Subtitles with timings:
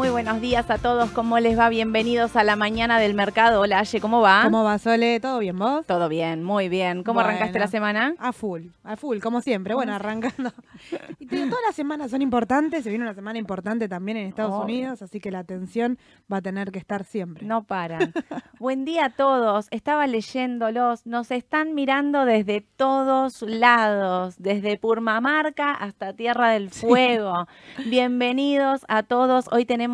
[0.00, 1.10] Muy buenos días a todos.
[1.10, 1.68] ¿Cómo les va?
[1.68, 3.60] Bienvenidos a la mañana del mercado.
[3.60, 4.40] Hola, Aye, ¿cómo va?
[4.44, 5.20] ¿Cómo va, Sole?
[5.20, 5.84] ¿Todo bien, vos?
[5.84, 7.02] Todo bien, muy bien.
[7.02, 7.28] ¿Cómo Bueno.
[7.28, 8.14] arrancaste la semana?
[8.18, 9.74] A full, a full, como siempre.
[9.74, 10.54] Bueno, arrancando.
[11.18, 12.82] Y te digo, todas las semanas son importantes.
[12.82, 14.64] Se viene una semana importante también en Estados.
[14.64, 15.98] Unidos, así que la atención
[16.32, 17.46] va a tener que estar siempre.
[17.46, 18.14] No paran.
[18.58, 19.66] Buen día a todos.
[19.70, 21.04] Estaba leyéndolos.
[21.04, 27.46] Nos están mirando desde todos lados, desde Purmamarca hasta Tierra del Fuego.
[27.84, 29.44] Bienvenidos a todos.
[29.52, 29.89] Hoy tenemos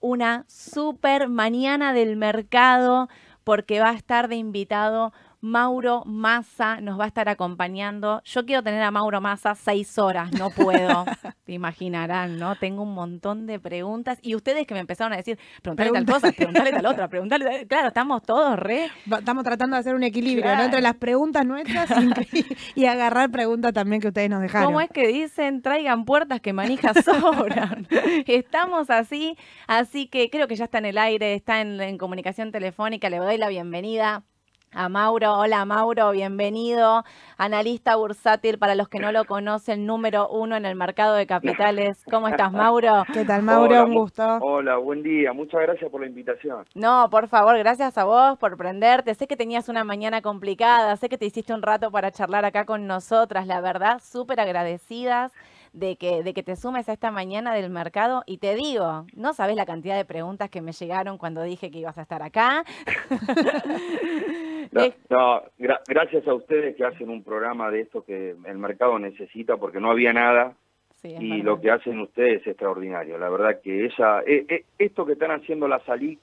[0.00, 3.08] una super mañana del mercado
[3.44, 8.20] porque va a estar de invitado Mauro Massa, nos va a estar acompañando.
[8.24, 11.06] Yo quiero tener a Mauro Massa seis horas, no puedo.
[11.44, 12.56] Te imaginarán, ¿no?
[12.56, 16.32] Tengo un montón de preguntas y ustedes que me empezaron a decir, preguntarle tal cosa,
[16.32, 17.66] preguntarle tal otra, preguntarle tal...
[17.66, 18.90] Claro, estamos todos re...
[19.10, 20.62] Estamos tratando de hacer un equilibrio ¿no?
[20.62, 21.90] Entre las preguntas nuestras
[22.32, 22.44] y,
[22.82, 24.66] y agarrar preguntas también que ustedes nos dejaron.
[24.66, 27.88] ¿Cómo es que dicen traigan puertas que manijas sobran?
[28.26, 32.52] Estamos así, así que creo que ya está en el aire, está en, en comunicación
[32.52, 33.08] telefónica.
[33.08, 34.24] Le doy la bienvenida
[34.72, 35.38] a Mauro.
[35.38, 37.04] Hola Mauro, bienvenido.
[37.36, 42.04] Analista bursátil, para los que no lo conocen, número uno en el mercado de capitales.
[42.10, 43.04] ¿Cómo estás, Mauro?
[43.12, 43.74] ¿Qué tal, Mauro?
[43.74, 44.38] Hola, un gusto.
[44.40, 45.32] Hola, buen día.
[45.32, 46.64] Muchas gracias por la invitación.
[46.74, 49.14] No, por favor, gracias a vos por prenderte.
[49.14, 52.64] Sé que tenías una mañana complicada, sé que te hiciste un rato para charlar acá
[52.64, 55.32] con nosotras, la verdad, súper agradecidas
[55.72, 58.22] de que, de que te sumes a esta mañana del mercado.
[58.26, 61.78] Y te digo, no sabes la cantidad de preguntas que me llegaron cuando dije que
[61.78, 62.64] ibas a estar acá.
[64.72, 69.56] No, gra- gracias a ustedes que hacen un programa de esto que el mercado necesita
[69.56, 70.54] porque no había nada
[71.02, 71.44] sí, y verdad.
[71.44, 73.18] lo que hacen ustedes es extraordinario.
[73.18, 76.18] La verdad que esa, eh, eh, esto que están haciendo la Salí,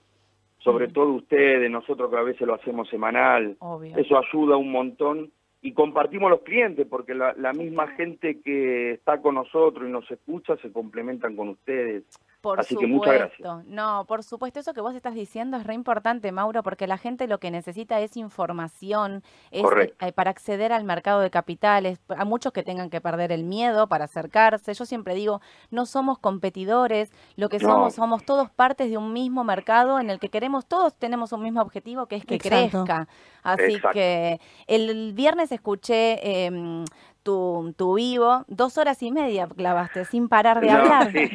[0.60, 0.92] sobre Mm.
[0.94, 3.98] todo ustedes, nosotros que a veces lo hacemos semanal, Obvio.
[3.98, 9.22] eso ayuda un montón y compartimos los clientes porque la, la misma gente que está
[9.22, 12.04] con nosotros y nos escucha se complementan con ustedes.
[12.48, 12.98] Por Así que supuesto.
[12.98, 13.66] muchas gracias.
[13.68, 17.28] No, por supuesto, eso que vos estás diciendo es re importante, Mauro, porque la gente
[17.28, 20.06] lo que necesita es información, es Correcto.
[20.06, 23.88] eh, para acceder al mercado de capitales, a muchos que tengan que perder el miedo
[23.88, 24.74] para acercarse.
[24.74, 27.70] Yo siempre digo, no somos competidores, lo que No.
[27.70, 31.44] somos, somos todos partes de un mismo mercado en el que queremos, todos tenemos un
[31.44, 32.84] mismo objetivo, que es que Exacto.
[32.86, 33.08] crezca.
[33.44, 33.90] Así Exacto.
[33.94, 36.86] que el viernes escuché em,
[37.28, 41.12] tu, tu vivo, dos horas y media clavaste sin parar de No, hablar.
[41.12, 41.28] sí.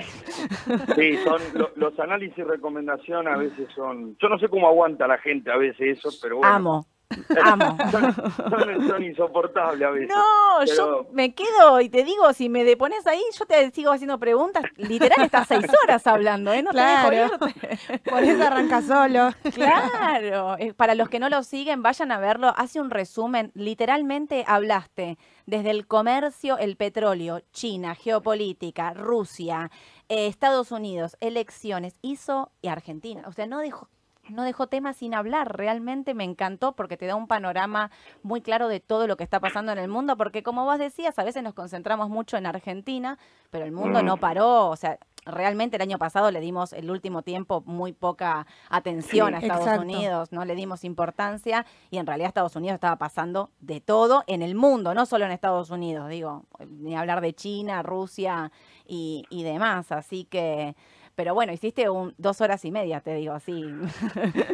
[0.96, 4.16] Sí, son lo- los análisis y recomendación a veces son.
[4.18, 6.54] Yo no sé cómo aguanta la gente a veces eso, pero bueno.
[6.54, 6.86] Amo,
[7.44, 7.76] amo.
[7.90, 10.08] Son, son insoportables a veces.
[10.08, 14.18] No, yo me quedo y te digo, si me depones ahí, yo te sigo haciendo
[14.18, 14.64] preguntas.
[14.76, 16.62] Literal, estás seis horas hablando, ¿eh?
[16.62, 17.10] No Claro.
[17.10, 17.98] te dejo irte.
[18.10, 19.30] Por eso arranca solo.
[19.54, 20.56] Claro.
[20.58, 22.52] Eh, Para los que no lo siguen, vayan a verlo.
[22.56, 23.50] Hace un resumen.
[23.54, 29.70] Literalmente hablaste desde el comercio, el petróleo, China, geopolítica, Rusia,
[30.08, 33.22] eh, Estados Unidos, elecciones, hizo y Argentina.
[33.26, 33.88] O sea, no dejó.
[34.28, 37.90] No dejó tema sin hablar, realmente me encantó porque te da un panorama
[38.22, 41.18] muy claro de todo lo que está pasando en el mundo, porque como vos decías,
[41.18, 43.18] a veces nos concentramos mucho en Argentina,
[43.50, 44.20] pero el mundo no Mm.
[44.20, 49.28] paró, o sea, realmente el año pasado le dimos el último tiempo muy poca atención
[49.30, 49.82] Sí, a Estados exacto.
[49.82, 54.42] Unidos, no le dimos importancia y en realidad Estados Unidos estaba pasando de todo en
[54.42, 58.52] el mundo, no solo en Estados Unidos, digo, ni hablar de China, Rusia
[58.86, 60.74] y, y demás, así que,
[61.14, 63.64] pero bueno, hiciste un, dos horas y media, te digo, así.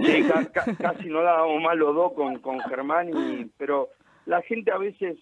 [0.05, 3.89] Sí, ca- ca- casi no dábamos mal los dos con, con Germán, y, pero
[4.27, 5.17] la gente a veces.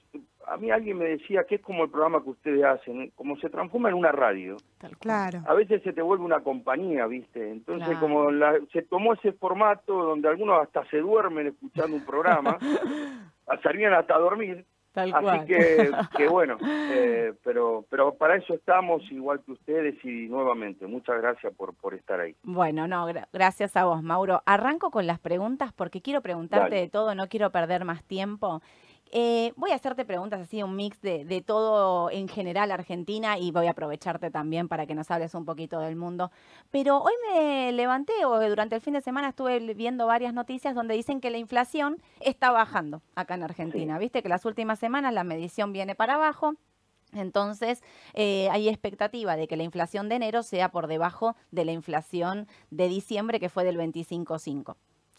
[0.48, 3.50] A mí alguien me decía que es como el programa que ustedes hacen, como se
[3.50, 4.56] transforma en una radio.
[5.00, 5.40] Claro.
[5.48, 7.50] A veces se te vuelve una compañía, ¿viste?
[7.50, 8.00] Entonces, Claro.
[8.00, 12.58] como la- se tomó ese formato donde algunos hasta se duermen escuchando un programa,
[13.64, 14.64] salían hasta a dormir.
[14.96, 15.44] Tal Así cual.
[15.44, 21.20] que, que bueno, eh, pero pero para eso estamos igual que ustedes y nuevamente, muchas
[21.20, 22.34] gracias por, por estar ahí.
[22.42, 24.42] Bueno, no, gra- gracias a vos, Mauro.
[24.46, 26.80] Arranco con las preguntas porque quiero preguntarte Dale.
[26.80, 28.62] de todo, no quiero perder más tiempo.
[29.12, 33.52] Eh, voy a hacerte preguntas así, un mix de, de todo en general Argentina y
[33.52, 36.30] voy a aprovecharte también para que nos hables un poquito del mundo.
[36.70, 40.94] Pero hoy me levanté o durante el fin de semana estuve viendo varias noticias donde
[40.94, 43.98] dicen que la inflación está bajando acá en Argentina.
[43.98, 46.54] Viste que las últimas semanas la medición viene para abajo.
[47.12, 47.82] Entonces,
[48.14, 52.48] eh, hay expectativa de que la inflación de enero sea por debajo de la inflación
[52.70, 54.76] de diciembre, que fue del 25,5.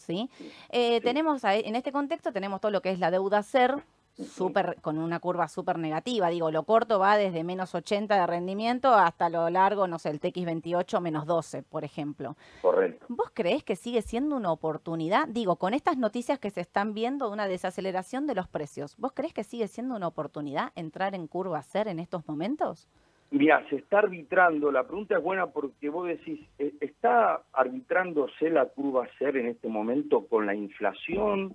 [0.08, 0.30] ¿Sí?
[0.70, 3.84] Eh, Tenemos, en este contexto, tenemos todo lo que es la deuda SER,
[4.16, 6.30] súper, con una curva súper negativa.
[6.30, 10.18] Digo, lo corto va desde menos 80 de rendimiento hasta lo largo, no sé, el
[10.20, 12.36] TX28 menos 12, por ejemplo.
[12.62, 13.06] Correcto.
[13.10, 15.28] ¿Vos creés que sigue siendo una oportunidad?
[15.28, 19.12] Digo, con estas noticias que se están viendo de una desaceleración de los precios, ¿vos
[19.14, 22.88] creés que sigue siendo una oportunidad entrar en curva SER en estos momentos?
[23.30, 28.64] Mira, se está arbitrando, la pregunta es buena porque vos decís, eh, ¿está arbitrándose la
[28.66, 31.54] curva SER en este momento con la inflación,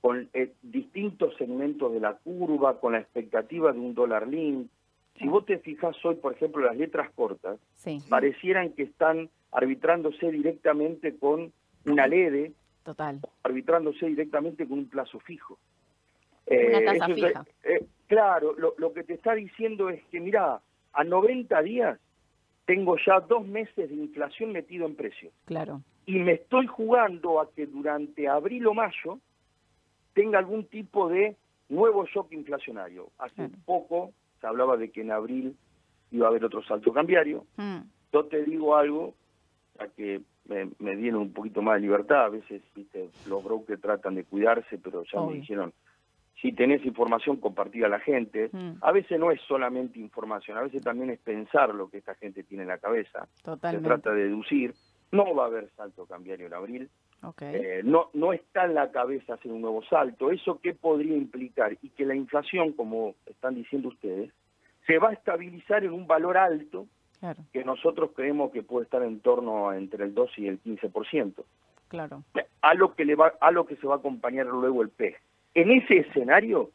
[0.00, 4.66] con eh, distintos segmentos de la curva, con la expectativa de un dólar link?
[5.18, 10.28] Si vos te fijas hoy, por ejemplo, las letras cortas, Sí, parecieran que están arbitrándose
[10.32, 11.52] directamente con
[11.86, 13.20] una LEDE, total.
[13.44, 15.56] arbitrándose directamente con un plazo fijo.
[16.48, 17.44] Una tasa es- fija.
[17.62, 20.60] eh, claro, lo, lo que te está diciendo es que, mira,
[20.92, 21.98] a 90 días
[22.64, 25.80] tengo ya dos meses de inflación metido en precio Claro.
[26.06, 29.18] y me estoy jugando a que durante abril o mayo
[30.14, 31.36] tenga algún tipo de
[31.68, 33.08] nuevo shock inflacionario.
[33.18, 35.56] Hace poco se hablaba de que en abril
[36.10, 37.46] iba a haber otro salto cambiario.
[37.56, 37.78] Mm,
[38.12, 39.14] Yo te digo algo,
[39.78, 42.26] a que me, me dieron un poquito más de libertad.
[42.26, 45.30] A veces, viste, los brokers tratan de cuidarse, pero ya Obvio.
[45.30, 45.72] me dijeron,
[46.40, 48.50] si tenés información, compartida a la gente.
[48.52, 48.72] Mm.
[48.80, 52.42] A veces no es solamente información, a veces también es pensar lo que esta gente
[52.42, 53.28] tiene en la cabeza.
[53.36, 53.88] Se totalmente.
[53.88, 54.74] trata de deducir.
[55.12, 56.90] No va a haber salto cambiario en abril.
[57.40, 60.30] Eh, no, no está en la cabeza hacer un nuevo salto.
[60.30, 61.76] ¿Eso qué podría implicar?
[61.80, 64.32] Y que la inflación, como están diciendo ustedes,
[64.86, 66.86] se va a estabilizar en un valor alto
[67.20, 70.60] Claro, que nosotros creemos que puede estar en torno a entre el 2 y el
[70.60, 71.44] 15%.
[71.86, 72.24] claro.
[72.62, 75.16] A lo que le va a lo que se va a acompañar luego el PEG.
[75.54, 76.70] En ese escenario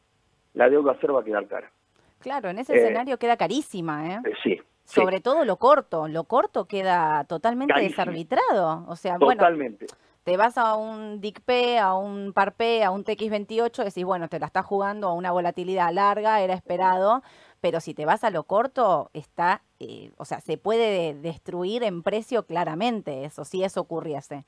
[0.54, 1.72] la deuda ser va a quedar cara.
[2.20, 4.20] Claro, en ese Eh, escenario queda carísima, ¿eh?
[4.26, 4.56] Eh, sí.
[4.86, 6.08] sí, Sobre todo lo corto.
[6.08, 7.92] Lo corto queda totalmente Carísimo.
[7.98, 8.86] desarbitrado.
[8.88, 9.86] O sea, bueno, totalmente.
[10.24, 14.48] te vas a un DICP, a un PARP, a un TX28, decís, bueno, te la
[14.48, 17.22] estás jugando a una volatilidad larga, era esperado,
[17.62, 22.02] pero si te vas a lo corto, está, eh, o sea, se puede destruir en
[22.04, 24.44] precio claramente eso, si eso ocurriese.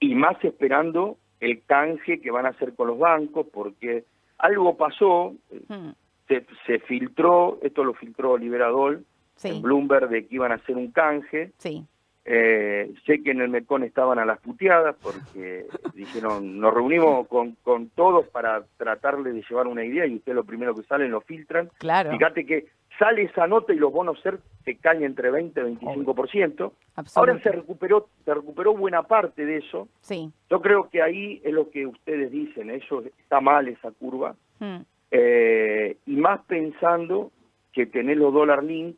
[0.00, 4.04] Y más esperando el canje que van a hacer con los bancos, porque
[4.38, 5.34] algo pasó,
[5.68, 5.90] Hmm,
[6.28, 9.04] se, se filtró, esto lo filtró Liberadol,
[9.36, 11.52] Sí, en Bloomberg, de que iban a hacer un canje.
[11.58, 11.84] sí,
[12.28, 17.52] Eh, sé que en el MECON estaban a las puteadas porque dijeron, nos reunimos con,
[17.62, 21.20] con todos para tratarle de llevar una idea y usted lo primero que salen lo
[21.20, 21.70] filtran.
[21.78, 22.66] claro, Fíjate que
[22.98, 26.72] sale esa nota y los bonos SER se caen entre 20 y 25%.
[27.14, 29.88] Ahora se recuperó, se recuperó buena parte de eso.
[30.00, 34.34] Sí, Yo creo que ahí es lo que ustedes dicen, eso está mal esa curva.
[34.60, 34.78] hmm,
[35.10, 37.30] Eh, y más pensando
[37.72, 38.96] que tenés los dólar link,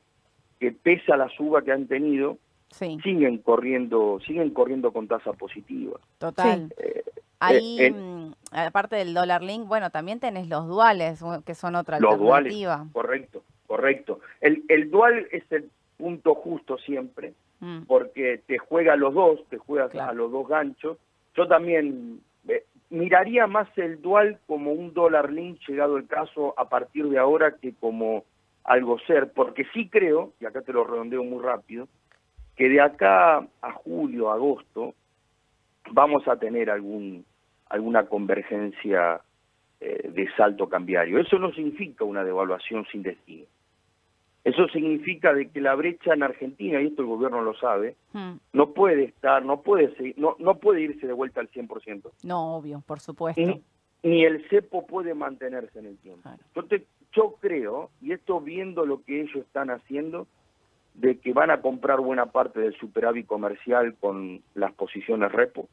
[0.59, 2.39] que pese a la suba que han tenido,
[2.71, 5.99] sí, siguen corriendo, siguen corriendo con tasa positiva.
[6.19, 6.73] total.
[6.79, 7.03] Eh,
[7.41, 12.01] Ahí, eh, mm, aparte del dólar link, bueno, también tenés los duales, que son otra
[12.01, 12.53] los duales,
[12.93, 13.38] correcto,
[13.69, 14.19] correcto.
[14.41, 19.41] El, el dual es el punto justo siempre, Mm, porque te juega a los dos,
[19.49, 20.11] te juega Claro.
[20.11, 20.97] a los dos ganchos.
[21.35, 26.69] Yo también eh, miraría más el dual como un dólar link llegado el caso a
[26.69, 28.23] partir de ahora que como
[28.63, 31.89] algo ser, porque sí creo, y acá te lo redondeo muy rápido,
[32.55, 34.95] que de acá a julio, agosto,
[35.91, 37.25] vamos a tener algún
[37.71, 39.21] alguna convergencia
[39.81, 41.19] eh, de salto cambiario.
[41.19, 43.47] Eso no significa una devaluación sin destino.
[44.49, 48.33] Eso significa de que la brecha en Argentina, y esto el gobierno lo sabe, mm.
[48.55, 52.11] no puede estar, no puede seguir, no, no puede irse de vuelta al 100%.
[52.25, 53.41] No, obvio, por supuesto.
[53.43, 53.63] Ni,
[54.03, 56.23] ni el cepo puede mantenerse en el tiempo.
[56.23, 56.43] Claro.
[56.55, 60.27] Yo, te- yo creo, y esto viendo lo que ellos están haciendo,
[60.95, 65.69] de que van a comprar buena parte del superávit comercial con las posiciones repo,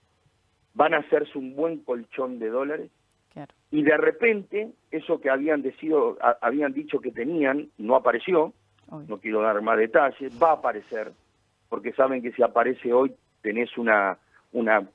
[0.73, 2.91] van a hacerse un buen colchón de dólares
[3.33, 3.53] Claro.
[3.71, 8.53] y de repente eso que habían decido, a- habían dicho que tenían no apareció,
[8.89, 9.07] obvio.
[9.07, 11.11] no quiero dar más detalles, va a aparecer,
[11.69, 14.17] porque saben que si aparece hoy tenés una,
[14.53, 14.87] una,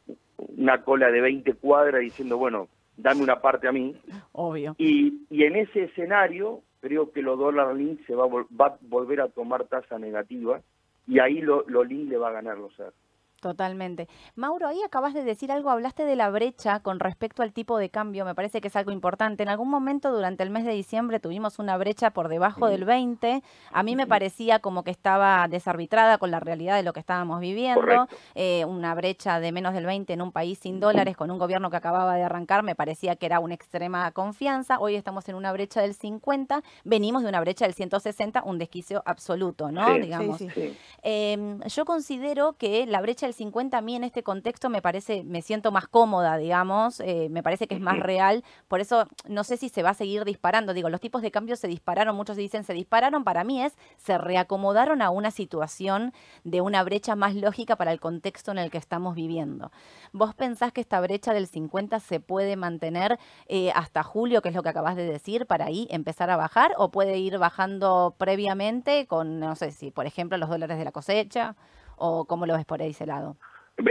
[0.56, 3.96] una cola de 20 cuadras diciendo, bueno, dame una parte a mí,
[4.32, 4.74] Obvio.
[4.78, 9.20] y, y en ese escenario creo que los dólar link se va va a volver
[9.20, 10.60] a tomar tasa negativa,
[11.06, 12.92] y ahí lo, lo link le va a ganar los CER.
[13.40, 14.06] Totalmente.
[14.34, 17.88] Mauro, ahí acabas de decir algo, hablaste de la brecha con respecto al tipo de
[17.88, 19.42] cambio, me parece que es algo importante.
[19.42, 23.42] En algún momento durante el mes de diciembre tuvimos una brecha por debajo del 20,
[23.72, 27.40] a mí me parecía como que estaba desarbitrada con la realidad de lo que estábamos
[27.40, 28.08] viviendo.
[28.34, 31.70] Eh, una brecha de menos del 20 en un país sin dólares con un gobierno
[31.70, 35.50] que acababa de arrancar, me parecía que era una extrema confianza, hoy estamos en una
[35.52, 39.86] brecha del 50, venimos de una brecha del 160, un desquicio absoluto, ¿no?
[39.94, 40.38] Sí, Digamos.
[40.38, 40.48] sí.
[40.50, 40.76] Sí.
[41.02, 44.82] Em, yo considero que la brecha del del 50 a mí en este contexto me
[44.82, 49.06] parece, me siento más cómoda, digamos, eh, me parece que es más real, por eso
[49.28, 52.16] no sé si se va a seguir disparando, digo, los tipos de cambio se dispararon,
[52.16, 56.12] muchos dicen se dispararon, para mí es, se reacomodaron a una situación
[56.44, 59.70] de una brecha más lógica para el contexto en el que estamos viviendo.
[60.12, 64.54] ¿Vos pensás que esta brecha del 50 se puede mantener eh, hasta julio, que es
[64.54, 69.06] lo que acabas de decir, para ahí empezar a bajar, o puede ir bajando previamente
[69.06, 71.54] con, no sé si, por ejemplo, los dólares de la cosecha,
[72.00, 73.36] o cómo lo ves por ese lado?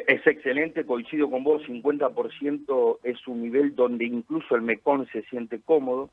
[0.07, 5.61] Es excelente, coincido con vos, 50% es un nivel donde incluso el MECON se siente
[5.61, 6.09] cómodo.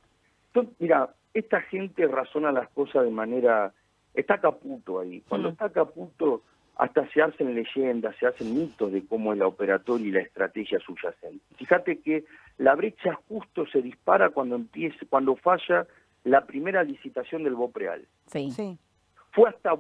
[0.78, 3.72] mira, esta gente razona las cosas de manera...
[4.14, 5.22] Está Caputo ahí.
[5.28, 5.52] Cuando mm.
[5.52, 6.42] está Caputo,
[6.76, 10.78] hasta se hacen leyendas, se hacen mitos de cómo es la operatoria y la estrategia
[10.78, 11.44] subyacente.
[11.56, 12.24] Fíjate que
[12.56, 15.86] la brecha justo se dispara cuando empieza, cuando falla
[16.24, 18.06] la primera licitación del Bopreal.
[18.26, 18.50] Sí.
[18.50, 18.78] sí.
[19.32, 19.74] Fue hasta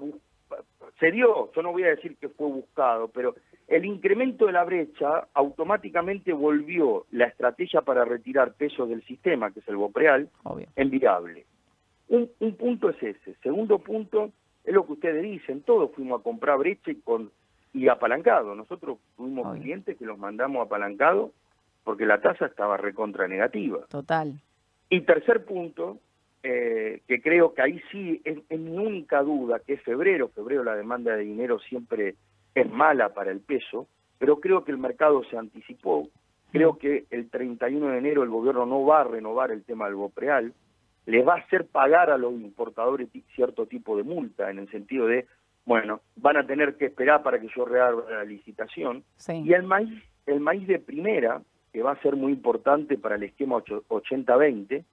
[0.98, 3.34] se dio, yo no voy a decir que fue buscado, pero
[3.68, 9.60] el incremento de la brecha automáticamente volvió la estrategia para retirar pesos del sistema, que
[9.60, 10.28] es el Bopreal,
[10.76, 11.44] en viable.
[12.08, 13.34] Un, punto es ese.
[13.42, 14.30] Segundo punto
[14.64, 17.30] es lo que ustedes dicen, todos fuimos a comprar brecha y, con,
[17.72, 18.54] y apalancado.
[18.54, 21.32] Nosotros tuvimos clientes que los mandamos apalancado
[21.82, 23.80] porque la tasa estaba recontra negativa.
[23.88, 24.40] Total.
[24.88, 25.98] Y tercer punto,
[26.48, 30.76] eh, que creo que ahí sí es, mi única duda, que es febrero, febrero la
[30.76, 32.14] demanda de dinero siempre
[32.54, 36.08] es mala para el peso, pero creo que el mercado se anticipó,
[36.52, 36.78] creo mm.
[36.78, 40.52] que el 31 de enero el gobierno no va a renovar el tema del Bopreal,
[41.06, 45.08] les va a hacer pagar a los importadores cierto tipo de multa, en el sentido
[45.08, 45.26] de,
[45.64, 50.00] bueno, van a tener que esperar para que yo reabra la licitación, y el maíz,
[50.26, 54.84] el maíz de primera, que va a ser muy importante para el esquema 80-20,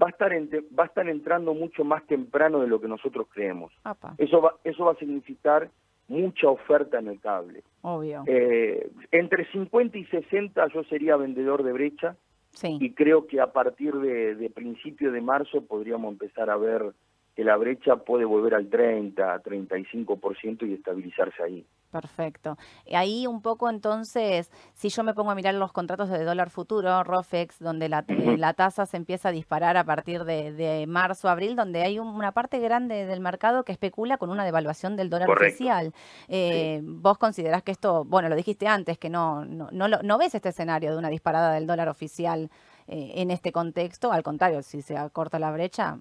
[0.00, 3.72] va a estar va a estar entrando mucho más temprano de lo que nosotros creemos.
[4.18, 5.70] Eso va eso va a significar
[6.08, 7.62] mucha oferta en el cable.
[7.82, 8.24] Obvio.
[8.26, 12.16] Eh, entre 50 y 60 yo sería vendedor de brecha
[12.52, 12.78] sí.
[12.80, 16.94] y creo que a partir de, de principio de marzo podríamos empezar a ver
[17.38, 21.64] que la brecha puede volver al 30, 35% y estabilizarse ahí.
[21.92, 22.58] Perfecto.
[22.92, 27.04] Ahí un poco entonces, si yo me pongo a mirar los contratos de dólar futuro,
[27.04, 31.82] ROFEX, donde la, la tasa se empieza a disparar a partir de, marzo, abril, donde
[31.82, 35.92] hay una parte grande del mercado que especula con una devaluación del dólar oficial.
[36.26, 40.34] Eh, ¿Vos considerás que esto, bueno, lo dijiste antes, que no, no, no, no ves
[40.34, 42.50] este escenario de una disparada del dólar oficial
[42.88, 44.10] eh, en este contexto?
[44.10, 46.00] Al contrario, si se acorta la brecha,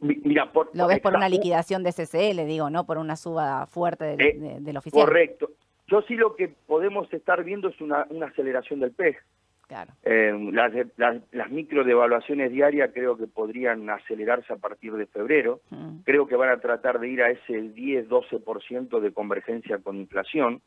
[0.00, 4.58] Mira, lo ves por una liquidación de CCL, digo, no por una suba fuerte eh,
[4.60, 5.04] del oficial.
[5.04, 5.50] Correcto.
[5.88, 9.16] Yo sí lo que podemos estar viendo es una, aceleración del PEG.
[9.66, 9.92] Claro.
[10.02, 15.60] Eh, las, las, micro devaluaciones diarias creo que podrían acelerarse a partir de febrero.
[15.70, 15.98] Mm.
[16.04, 20.62] Creo que van a tratar de ir a ese 10-12% de convergencia con inflación.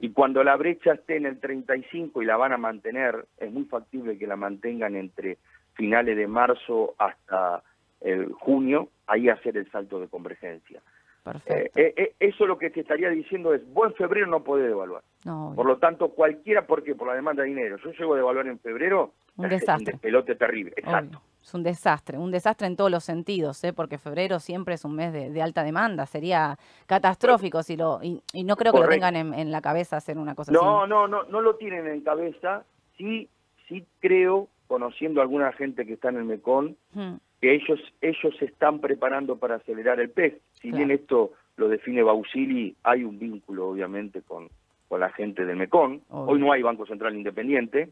[0.00, 3.64] Y cuando la brecha esté en el 35 y la van a mantener, es muy
[3.64, 5.38] factible que la mantengan entre
[5.74, 7.62] finales de marzo hasta
[8.00, 10.80] el junio, ahí hacer el salto de convergencia.
[11.22, 11.78] Perfecto.
[11.78, 15.02] Eh, eh, eso lo que te estaría diciendo es, vos en febrero no podés devaluar.
[15.22, 16.94] por lo tanto, cualquiera, ¿por qué?
[16.94, 17.76] Por la demanda de dinero.
[17.76, 19.94] Yo llego a devaluar en febrero, un desastre.
[19.94, 21.20] Un pelote terrible, exacto.
[21.42, 23.72] Es un desastre, un desastre en todos los sentidos, ¿eh?
[23.72, 26.04] porque febrero siempre es un mes de, alta demanda.
[26.04, 30.34] Sería catastrófico si lo y, no creo que lo tengan en, la cabeza hacer una
[30.34, 30.66] cosa no, así.
[30.66, 32.64] No, no, no, no lo tienen en cabeza.
[32.98, 33.28] Sí,
[33.68, 38.34] sí creo, conociendo a alguna gente que está en el MECON, hmm que ellos ellos
[38.38, 40.34] se están preparando para acelerar el PES.
[40.54, 44.48] Si bien esto lo define Bausili, hay un vínculo obviamente con,
[44.88, 46.02] con la gente del MECON.
[46.08, 47.88] Hoy no hay Banco Central Independiente.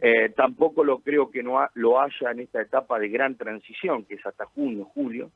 [0.00, 4.14] Eh, tampoco lo creo que no lo haya en esta etapa de gran transición, que
[4.14, 5.30] es hasta junio, julio.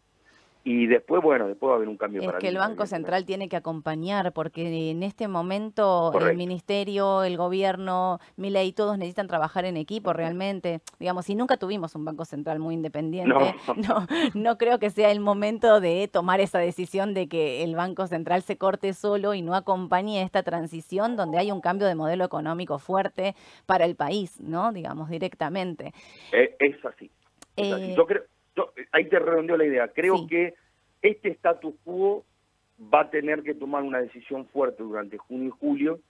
[0.66, 2.22] Y después, bueno, después va a haber un cambio.
[2.22, 7.36] Es que el Banco Central tiene que acompañar, porque en este momento el Ministerio, el
[7.36, 10.80] Gobierno, y todos necesitan trabajar en equipo realmente.
[10.98, 13.34] Digamos, si nunca tuvimos un Banco Central muy independiente,
[13.76, 14.06] no.
[14.32, 18.40] no, creo que sea el momento de tomar esa decisión de que el Banco Central
[18.40, 22.78] se corte solo y no acompañe esta transición donde hay un cambio de modelo económico
[22.78, 23.34] fuerte
[23.66, 24.72] para el país, ¿no?
[24.72, 25.92] Digamos, directamente.
[26.32, 27.10] Eh, es así.
[27.56, 28.22] Eh, Yo creo
[28.92, 29.88] ahí te redondeo la idea.
[29.88, 30.54] Creo que
[31.02, 32.24] este status quo
[32.92, 36.00] va a tener que tomar una decisión fuerte durante junio y julio,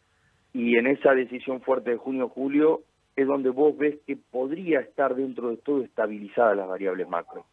[0.53, 2.83] y en esa decisión fuerte de junio y julio
[3.17, 7.45] es donde vos ves que podría estar dentro de todo estabilizada las variables macro.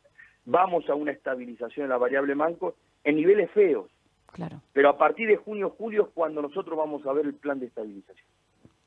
[0.46, 3.90] Vamos a una estabilización de la variable macro en niveles feos.
[4.32, 4.62] Claro.
[4.74, 7.68] Pero a partir de junio julio es cuando nosotros vamos a ver el plan de
[7.68, 8.28] estabilización.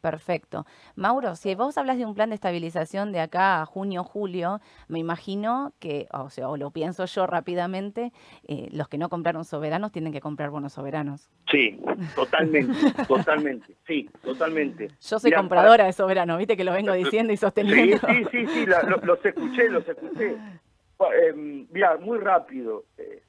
[0.04, 0.66] Perfecto.
[0.96, 4.98] Mauro, si vos hablas de un plan de estabilización de acá a junio, julio, me
[4.98, 8.12] imagino que, o sea, o lo pienso yo rápidamente,
[8.46, 11.30] eh, los que no compraron soberanos tienen que comprar bonos soberanos.
[11.50, 11.80] Sí,
[12.14, 12.74] totalmente,
[13.08, 14.88] totalmente, sí, totalmente.
[15.00, 18.06] Yo soy compradora de soberanos, viste que lo vengo diciendo y sosteniendo.
[18.06, 20.32] Sí, sí, sí, los escuché, los escuché.
[20.34, 22.84] Eh, mira, muy rápido.
[22.98, 23.22] Eh,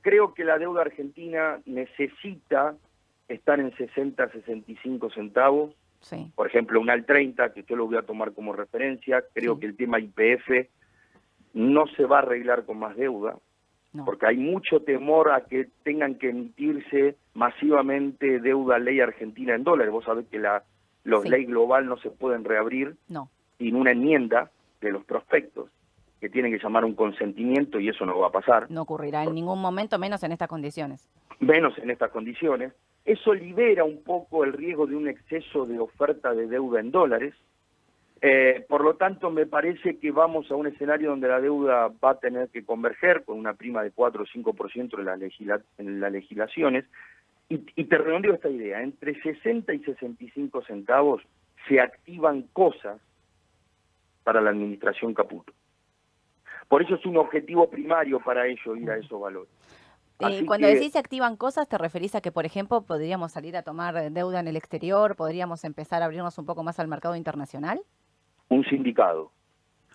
[0.00, 2.76] creo que la deuda argentina necesita
[3.26, 5.74] estar en 60, 65 centavos
[6.34, 9.66] por ejemplo, un AL 30, que yo lo voy a tomar como referencia, creo que
[9.66, 10.68] el tema IPF
[11.52, 13.36] no se va a arreglar con más deuda,
[14.04, 19.92] porque hay mucho temor a que tengan que emitirse masivamente deuda ley argentina en dólares.
[19.92, 20.62] Vos sabés que la,
[21.04, 22.96] los ley global no se pueden reabrir
[23.58, 25.70] sin una enmienda de los prospectos
[26.20, 28.70] que tienen que llamar un consentimiento y eso no va a pasar.
[28.70, 31.08] No ocurrirá en ningún momento, menos en estas condiciones.
[31.40, 32.72] Menos en estas condiciones.
[33.04, 37.34] Eso libera un poco el riesgo de un exceso de oferta de deuda en dólares.
[38.20, 42.10] Eh, por lo tanto, me parece que vamos a un escenario donde la deuda va
[42.10, 46.12] a tener que converger con una prima de 4 o 5% en, la en las
[46.12, 46.84] legislaciones.
[47.48, 51.22] Y, y te redondeo esta idea, entre 60 y 65 centavos
[51.66, 53.00] se activan cosas
[54.22, 55.52] para la administración Caputo.
[56.70, 59.50] Por eso es un objetivo primario para ello ir a esos valores.
[60.20, 63.64] Eh, cuando decís se activan cosas, ¿te referís a que, por ejemplo, podríamos salir a
[63.64, 65.16] tomar deuda en el exterior?
[65.16, 67.80] ¿Podríamos empezar a abrirnos un poco más al mercado internacional?
[68.50, 69.32] Un sindicado.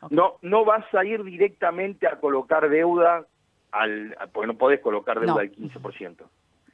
[0.10, 3.26] No, no vas a ir directamente a colocar deuda,
[3.72, 6.26] al, porque no podés colocar deuda al 15%.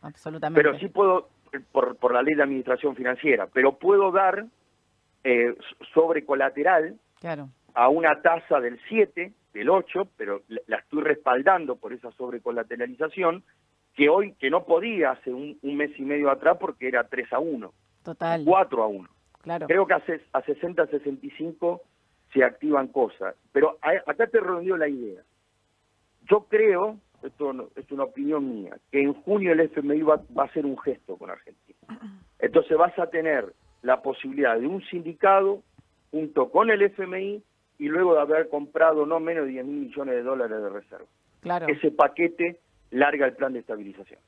[0.01, 0.63] Absolutamente.
[0.63, 1.29] Pero sí puedo,
[1.71, 4.47] por, por la ley de administración financiera, pero puedo dar
[5.23, 5.55] eh,
[5.93, 7.49] sobre colateral claro.
[7.75, 13.43] a una tasa del 7 del 8, pero la estoy respaldando por esa sobrecolateralización,
[13.93, 17.39] que hoy, que no podía hace un, mes y medio atrás porque era 3 a
[17.39, 17.73] 1.
[18.03, 18.43] Total.
[18.45, 19.09] 4 a 1.
[19.41, 19.67] Claro.
[19.67, 21.81] Creo que a, a 60, 65
[22.33, 23.35] se activan cosas.
[23.51, 25.21] Pero acá te redondeó la idea.
[26.29, 30.45] Yo creo, esto es una opinión mía, que en junio el FMI va, va a
[30.45, 31.79] hacer un gesto con Argentina.
[32.39, 35.61] Entonces vas a tener la posibilidad de un sindicado
[36.11, 37.43] junto con el FMI
[37.81, 41.07] y luego de haber comprado no menos de 10 mil millones de dólares de reserva.
[41.39, 41.65] Claro.
[41.67, 42.59] Ese paquete
[42.91, 44.19] larga el plan de estabilización.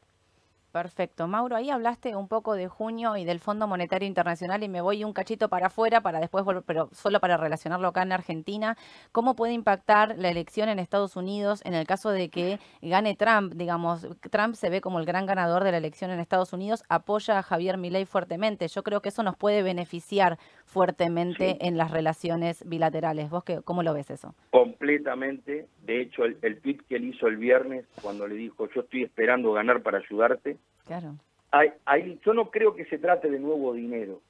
[0.74, 1.28] Perfecto.
[1.28, 5.04] Mauro, ahí hablaste un poco de junio y del Fondo Monetario Internacional y me voy
[5.04, 8.76] un cachito para afuera para después volver, pero solo para relacionarlo acá en Argentina.
[9.12, 13.54] ¿Cómo puede impactar la elección en Estados Unidos en el caso de que gane Trump?
[13.54, 17.38] Digamos, Trump se ve como el gran ganador de la elección en Estados Unidos, apoya
[17.38, 18.68] a Javier Milei fuertemente.
[18.68, 23.30] Yo creo que eso nos puede beneficiar fuertemente en las relaciones bilaterales.
[23.30, 24.36] ¿Vos qué, cómo lo ves eso?
[24.52, 25.68] Completamente.
[25.86, 29.04] De hecho, el, el tweet que él hizo el viernes cuando le dijo yo estoy
[29.04, 31.16] esperando ganar para ayudarte, Claro.
[31.52, 34.22] Ahí, yo no creo que se trate de nuevo dinero.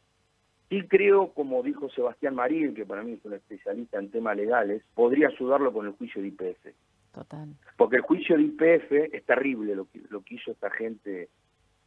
[0.70, 4.84] Sí creo, como dijo Sebastián Marín, que para mí es un especialista en temas legales,
[4.94, 6.68] podría ayudarlo con el juicio de IPF.
[7.14, 7.50] Total.
[7.78, 11.30] Porque el juicio de IPF es terrible lo que, lo que hizo esta gente.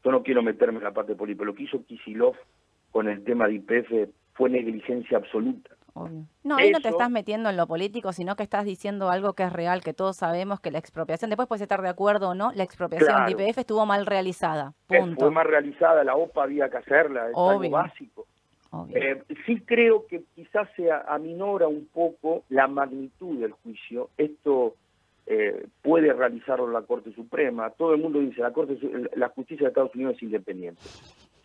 [0.02, 2.36] Yo no quiero meterme en la parte política, lo que hizo Kisilov
[2.90, 5.70] con el tema de IPF fue negligencia absoluta.
[6.44, 9.44] No, ahí no te estás metiendo en lo político, sino que estás diciendo algo que
[9.44, 12.52] es real, que todos sabemos que la expropiación, después puedes estar de acuerdo o no,
[12.52, 14.74] la expropiación de IPF estuvo mal realizada.
[14.86, 15.20] Punto.
[15.20, 18.26] Fue mal realizada, la OPA había que hacerla, es algo básico.
[18.90, 24.10] Eh, sí creo que quizás se aminora un poco la magnitud del juicio.
[24.18, 24.74] Esto
[25.26, 27.70] eh, puede realizarlo la Corte Suprema.
[27.70, 28.78] Todo el mundo dice la Corte,
[29.14, 30.82] la justicia de Estados Unidos es independiente.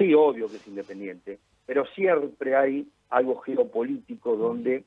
[0.02, 4.84] Sí, obvio que es independiente, pero siempre hay algo geopolítico donde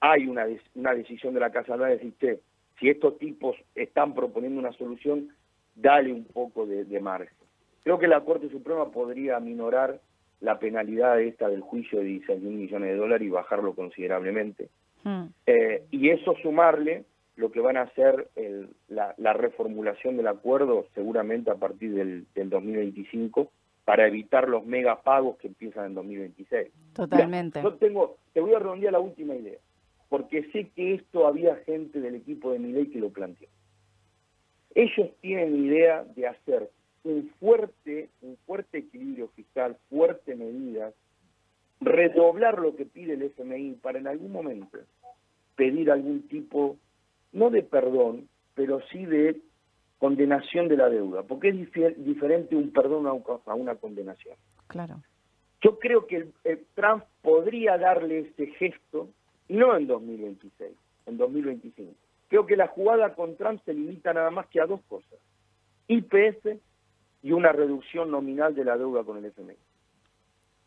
[0.00, 2.40] hay una, una decisión de la Casa Blanca de decir,
[2.80, 5.28] si estos tipos están proponiendo una solución,
[5.76, 7.36] dale un poco de, margen.
[7.84, 10.00] Creo que la Corte Suprema podría minorar
[10.40, 14.68] la penalidad esta del juicio de 16 mil millones de dólares y bajarlo considerablemente.
[15.04, 15.26] Hmm.
[15.46, 17.04] Eh, y eso sumarle
[17.36, 18.28] lo que van a hacer
[18.88, 23.50] la, reformulación del acuerdo seguramente a partir del, del 2025
[23.84, 26.68] para evitar los megapagos que empiezan en 2026.
[26.94, 27.62] Totalmente.
[27.62, 29.58] yo tengo, te voy a redondear la última idea,
[30.08, 33.48] porque sé que esto había gente del equipo de ley que lo planteó.
[34.74, 36.70] Ellos tienen idea de hacer
[37.04, 40.94] un fuerte, un fuerte equilibrio fiscal, fuertes medidas,
[41.80, 44.78] redoblar lo que pide el FMI para en algún momento
[45.56, 46.76] pedir algún tipo,
[47.32, 49.40] no de perdón, pero sí de
[50.02, 54.34] condenación de la deuda, porque es diferente un perdón a, una condenación.
[54.66, 54.96] Claro.
[55.60, 59.10] Yo creo que el, Trump podría darle ese gesto,
[59.48, 60.72] no en 2026,
[61.06, 61.94] en 2025.
[62.26, 65.20] Creo que la jugada con Trump se limita nada más que a dos cosas,
[65.86, 66.58] IPS
[67.22, 69.54] y una reducción nominal de la deuda con el FMI.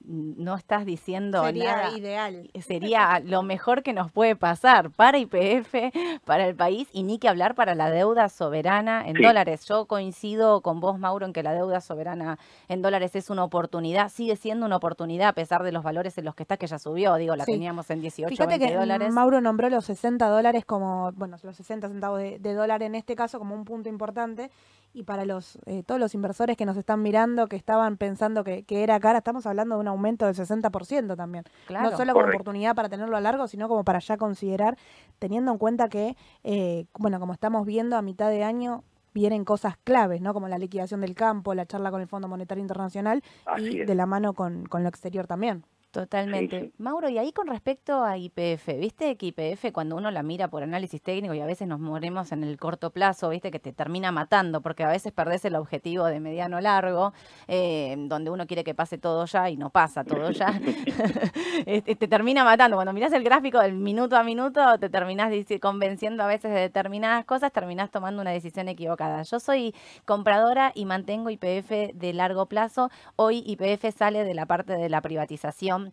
[0.07, 1.97] No estás diciendo Sería nada.
[1.97, 2.49] ideal.
[2.65, 5.73] Sería lo mejor que nos puede pasar para IPF,
[6.25, 9.23] para el país y ni que hablar para la deuda soberana en Sí.
[9.23, 9.65] dólares.
[9.65, 12.37] Yo coincido con vos, Mauro, en que la deuda soberana
[12.67, 16.25] en dólares es una oportunidad, sigue siendo una oportunidad a pesar de los valores en
[16.25, 17.15] los que está, que ya subió.
[17.15, 17.51] Digo, la Sí.
[17.53, 19.13] teníamos en 18, Fíjate 20 que dólares.
[19.13, 23.15] Mauro nombró los 60 dólares como, bueno, los 60 centavos de, de dólar en este
[23.15, 24.51] caso como un punto importante.
[24.95, 28.63] Y para los eh, todos los inversores que nos están mirando, que estaban pensando que,
[28.63, 31.43] que era cara, estamos hablando de un aumento del 60% también.
[31.67, 31.91] Claro.
[31.91, 32.37] No solo como Correcto.
[32.43, 34.77] oportunidad para tenerlo a largo, sino como para ya considerar,
[35.19, 36.15] teniendo en cuenta que,
[36.45, 40.33] eh, bueno, como estamos viendo a mitad de año, vienen cosas claves, ¿no?
[40.33, 43.21] Como la liquidación del campo, la charla con el Fondo Monetario Internacional
[43.57, 45.65] y de la mano con, con lo exterior también.
[45.95, 46.59] Totalmente.
[46.59, 46.73] Sí, sí.
[46.77, 50.61] Mauro, y ahí con respecto a IPF, viste que IPF cuando uno la mira por
[50.61, 54.11] análisis técnico y a veces nos moremos en el corto plazo, viste que te termina
[54.11, 57.13] matando porque a veces perdés el objetivo de mediano largo,
[57.47, 60.47] eh, donde uno quiere que pase todo ya y no pasa todo ya.
[61.65, 62.75] Este, te termina matando.
[62.75, 65.31] Cuando mirás el gráfico del minuto a minuto, te terminás
[65.61, 69.23] convenciendo a veces de determinadas cosas, terminás tomando una decisión equivocada.
[69.23, 69.73] Yo soy
[70.05, 72.89] compradora y mantengo IPF de largo plazo.
[73.15, 75.84] Hoy IPF sale de la parte de la privatización.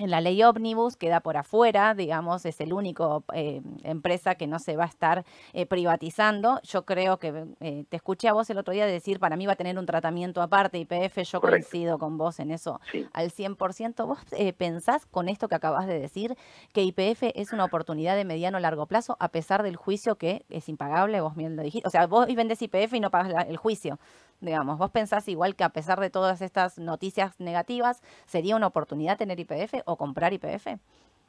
[0.00, 4.60] En la ley ómnibus queda por afuera, digamos, es el único eh, empresa que no
[4.60, 6.60] se va a estar eh, privatizando.
[6.62, 9.54] Yo creo que eh, te escuché a vos el otro día decir, para mí va
[9.54, 11.68] a tener un tratamiento aparte IPF, yo Correcto.
[11.68, 13.08] coincido con vos en eso Sí.
[13.12, 14.06] al 100%.
[14.06, 16.36] ¿Vos eh, pensás con esto que acabas de decir
[16.72, 20.44] que IPF es una oportunidad de mediano o largo plazo a pesar del juicio que
[20.48, 21.20] es impagable?
[21.20, 21.88] Vos bien lo dijiste.
[21.88, 23.98] O sea, vos vendés IPF y no pagas la- el juicio,
[24.40, 24.78] digamos.
[24.78, 29.38] ¿Vos pensás igual que a pesar de todas estas noticias negativas, sería una oportunidad tener
[29.40, 30.66] IPF o comprar IPF?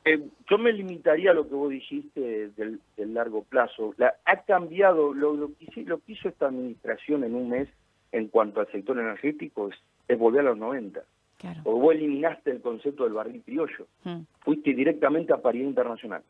[0.05, 3.93] Eh, yo me limitaría a lo que vos dijiste del, del largo plazo.
[3.97, 7.67] La- ha cambiado, lo, lo, que hizo, lo que hizo esta administración en un mes
[8.11, 9.75] en cuanto al sector energético es,
[10.07, 11.01] es volver a los 90.
[11.37, 11.61] Claro.
[11.63, 13.87] Porque vos eliminaste el concepto del barril criollo.
[14.03, 16.23] Mm, Fuiste directamente a paridad internacional.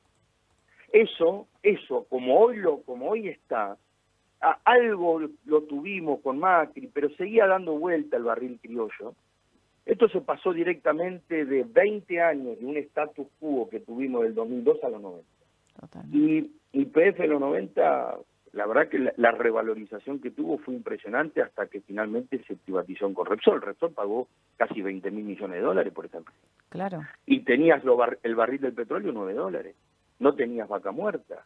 [0.92, 3.78] Eso, eso, como hoy lo, como hoy está,
[4.42, 9.14] a- algo lo tuvimos con Macri, pero seguía dando vuelta el barril criollo.
[9.86, 14.84] Esto se pasó directamente de 20 años de un status quo que tuvimos del 2002
[14.84, 15.28] a los 90.
[15.80, 16.18] totalmente.
[16.74, 18.18] Y IPF en los 90,
[18.52, 23.12] la verdad que la, la revalorización que tuvo fue impresionante hasta que finalmente se privatizó
[23.14, 23.62] con Repsol.
[23.62, 24.28] Repsol pagó
[24.58, 26.32] casi 20 mil millones de dólares por empresa.
[26.70, 27.02] Claro.
[27.26, 29.76] Y tenías lo bar- el barril del petróleo 9 dólares.
[30.20, 31.46] No tenías vaca muerta.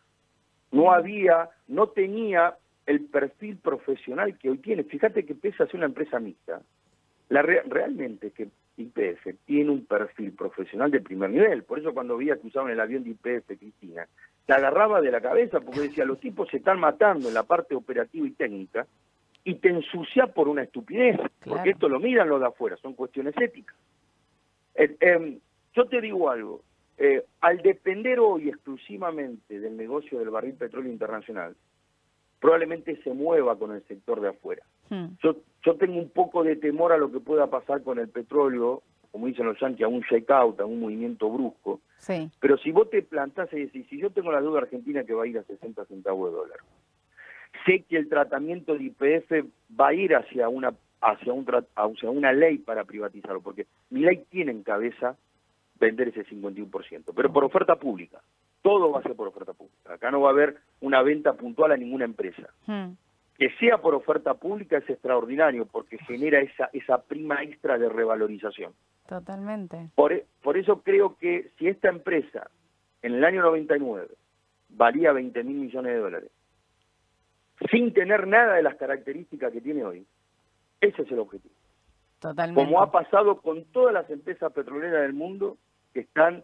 [0.72, 2.56] No había, no tenía
[2.86, 4.84] el perfil profesional que hoy tiene.
[4.84, 6.62] Fíjate que pese a ser una empresa mixta,
[7.30, 11.64] la re- realmente es que IPF tiene un perfil profesional de primer nivel.
[11.64, 14.08] Por eso cuando veía que usaban el avión de IPF, Cristina,
[14.46, 17.76] te agarraba de la cabeza porque decía, los tipos se están matando en la parte
[17.76, 18.86] operativa y técnica
[19.46, 21.30] y te ensucia por una estupidez, Claro.
[21.46, 23.76] porque esto lo miran los de afuera, son cuestiones éticas.
[24.76, 25.40] Eh, em,
[25.76, 26.62] yo te digo algo,
[26.98, 31.56] eh, al depender hoy exclusivamente del negocio del barril petróleo internacional,
[32.44, 34.64] probablemente se mueva con el sector de afuera.
[34.90, 38.10] Mm, Yo, yo tengo un poco de temor a lo que pueda pasar con el
[38.10, 38.84] petróleo,
[39.14, 41.80] como dicen los yanquis, a un shake-out, a un movimiento brusco.
[42.00, 45.14] Sí, Pero si vos te plantás y decís, si yo tengo la deuda argentina que
[45.14, 46.58] va a ir a 60 centavos de dólar,
[47.66, 49.48] sé que el tratamiento de IPF
[49.80, 54.26] va a ir hacia una hacia un hacia una ley para privatizarlo, porque mi ley
[54.30, 55.16] tiene en cabeza
[55.80, 58.20] vender ese 51%, pero por oferta pública.
[58.64, 59.94] Todo va a ser por oferta pública.
[59.94, 62.50] Acá no va a haber una venta puntual a ninguna empresa.
[62.66, 62.92] mm,
[63.38, 68.74] Que sea por oferta pública es extraordinario porque genera esa, esa prima extra de revalorización.
[69.08, 69.90] totalmente.
[69.96, 72.50] Por, e- por eso creo que si esta empresa
[73.02, 74.08] en el año 99
[74.70, 76.32] valía 20 mil millones de dólares,
[77.70, 80.06] sin tener nada de las características que tiene hoy,
[80.82, 81.54] ese es el objetivo.
[82.20, 82.64] Totalmente.
[82.64, 85.58] Como ha pasado con todas las empresas petroleras del mundo
[85.94, 86.44] que están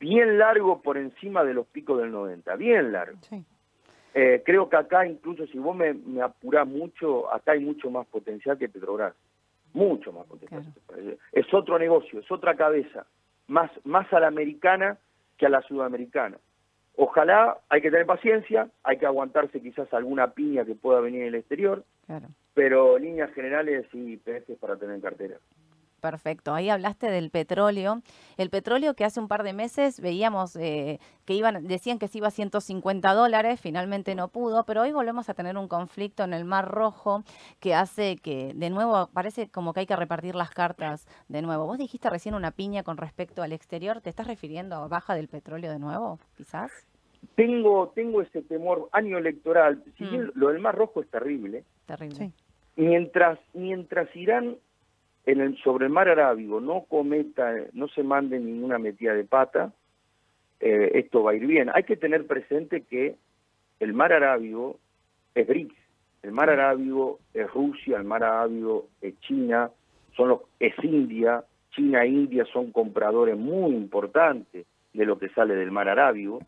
[0.00, 3.18] bien largo por encima de los picos del 90, bien largo.
[3.22, 3.44] Sí.
[4.14, 8.06] Eh, creo que acá, incluso si vos me, me apurás mucho, acá hay mucho más
[8.06, 9.14] potencial que Petrobras.
[9.74, 10.64] Mucho más potencial.
[11.32, 13.06] Es otro negocio, es otra cabeza.
[13.48, 14.98] Más, más a la americana
[15.36, 16.38] que a la sudamericana.
[16.96, 21.36] Ojalá, hay que tener paciencia, hay que aguantarse quizás alguna piña que pueda venir del
[21.36, 22.26] exterior, Claro.
[22.54, 25.36] pero líneas generales sí, PF es para tener en cartera.
[26.00, 26.54] Perfecto.
[26.54, 28.02] Ahí hablaste del petróleo.
[28.36, 32.18] El petróleo que hace un par de meses veíamos eh, que iban, decían que se
[32.18, 36.34] iba a 150 dólares, finalmente no pudo, pero hoy volvemos a tener un conflicto en
[36.34, 37.24] el Mar Rojo
[37.58, 41.66] que hace que, de nuevo, parece como que hay que repartir las cartas de nuevo.
[41.66, 44.00] Vos dijiste recién una piña con respecto al exterior.
[44.00, 46.70] ¿Te estás refiriendo a baja del petróleo de nuevo, quizás?
[47.34, 50.10] Tengo, tengo ese temor, año electoral, si Mm.
[50.10, 52.14] bien lo del Mar Rojo es terrible, Terrible.
[52.16, 52.32] Sí.
[52.76, 54.56] mientras, mientras Irán
[55.28, 59.74] en el, sobre el mar Arábigo no cometa, no se mande ninguna metida de pata,
[60.58, 61.70] eh, esto va a ir bien.
[61.74, 63.14] Hay que tener presente que
[63.78, 64.78] el mar Arábigo
[65.34, 65.76] es BRICS,
[66.22, 69.70] el mar Arábigo es Rusia, el mar Arábigo es China,
[70.16, 74.64] son los, es India, China e India son compradores muy importantes
[74.94, 76.40] de lo que sale del mar Arábigo.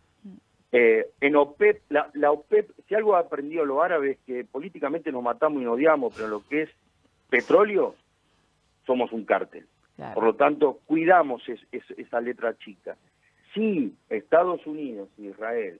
[0.72, 5.22] Eh, en OPEP, la, la, OPEP, si algo ha aprendido los árabes, que políticamente nos
[5.22, 6.70] matamos y nos odiamos, pero lo que es
[7.28, 7.94] petróleo,
[8.86, 9.66] somos un cártel.
[10.14, 12.96] Por lo tanto, cuidamos esa letra chica.
[13.52, 15.78] Si Estados Unidos y Israel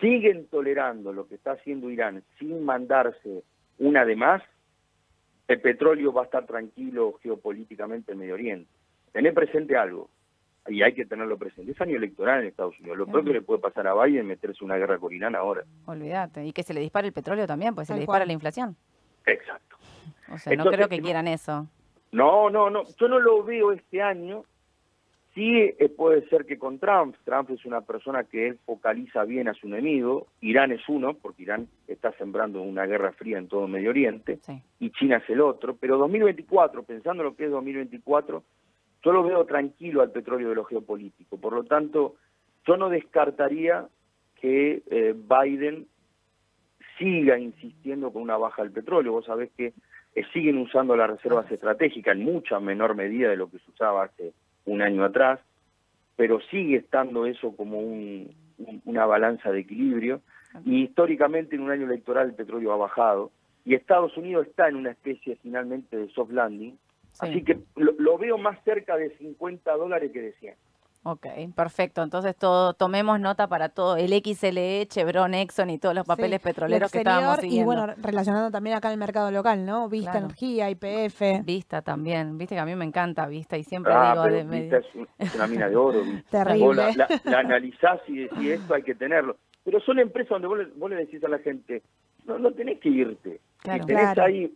[0.00, 3.42] siguen tolerando lo que está haciendo Irán sin mandarse
[3.78, 4.42] una de más,
[5.48, 8.70] el petróleo va a estar tranquilo geopolíticamente en Medio Oriente.
[9.12, 10.10] Tener presente algo,
[10.68, 11.72] y hay que tenerlo presente.
[11.72, 12.98] Es año electoral en Estados Unidos.
[12.98, 15.64] Lo peor que le puede pasar a Biden es meterse una guerra con Irán ahora.
[15.86, 16.44] Olvídate.
[16.44, 18.76] Y que se le dispare el petróleo también, pues se le dispara la inflación.
[19.26, 19.76] Exacto.
[20.32, 21.68] O sea, no creo que quieran eso.
[22.14, 22.84] No, no, no.
[23.00, 24.44] Yo no lo veo este año.
[25.34, 29.48] Sí eh, puede ser que con Trump, Trump es una persona que él focaliza bien
[29.48, 33.66] a su enemigo, Irán es uno, porque Irán está sembrando una guerra fría en todo
[33.66, 34.38] Medio Oriente,
[34.78, 38.44] y China es el otro, pero 2024, pensando lo que es 2024,
[39.02, 41.36] yo lo veo tranquilo al petróleo de lo geopolítico.
[41.36, 42.14] Por lo tanto,
[42.64, 43.88] yo no descartaría
[44.40, 45.88] que eh, Biden
[46.96, 49.10] siga insistiendo con una baja del petróleo.
[49.10, 49.72] Vos sabés que
[50.14, 54.04] eh, siguen usando las reservas estratégicas en mucha menor medida de lo que se usaba
[54.04, 54.32] hace
[54.64, 55.40] un año atrás,
[56.16, 57.80] pero sigue estando eso como
[58.84, 60.20] una balanza de equilibrio.
[60.64, 63.32] Y históricamente en un año electoral el petróleo ha bajado.
[63.64, 66.78] Y Estados Unidos está en una especie finalmente de soft landing.
[67.18, 70.54] Así que lo, veo más cerca de 50 dólares que de 100.
[71.06, 72.02] Ok, perfecto.
[72.02, 76.90] Entonces todo, tomemos nota para todo, el XLE, Chevron, Exxon y todos los papeles petroleros
[76.90, 77.72] que estábamos siguiendo.
[77.72, 79.90] Y bueno, relacionando también acá el mercado local, ¿no?
[79.90, 81.44] Vista Energía, IPF.
[81.44, 84.24] Vista también, viste que a mí me encanta Vista y siempre ah, digo...
[84.24, 84.78] de, Vista
[85.18, 86.00] es, una mina de oro.
[86.30, 86.94] Terrible.
[86.96, 89.36] la, la, analizás y decís esto hay que tenerlo.
[89.62, 91.82] Pero son empresas donde vos le, decís a la gente,
[92.24, 93.40] no, no tenés que irte.
[93.58, 93.84] Claro.
[93.84, 94.54] tenés ahí,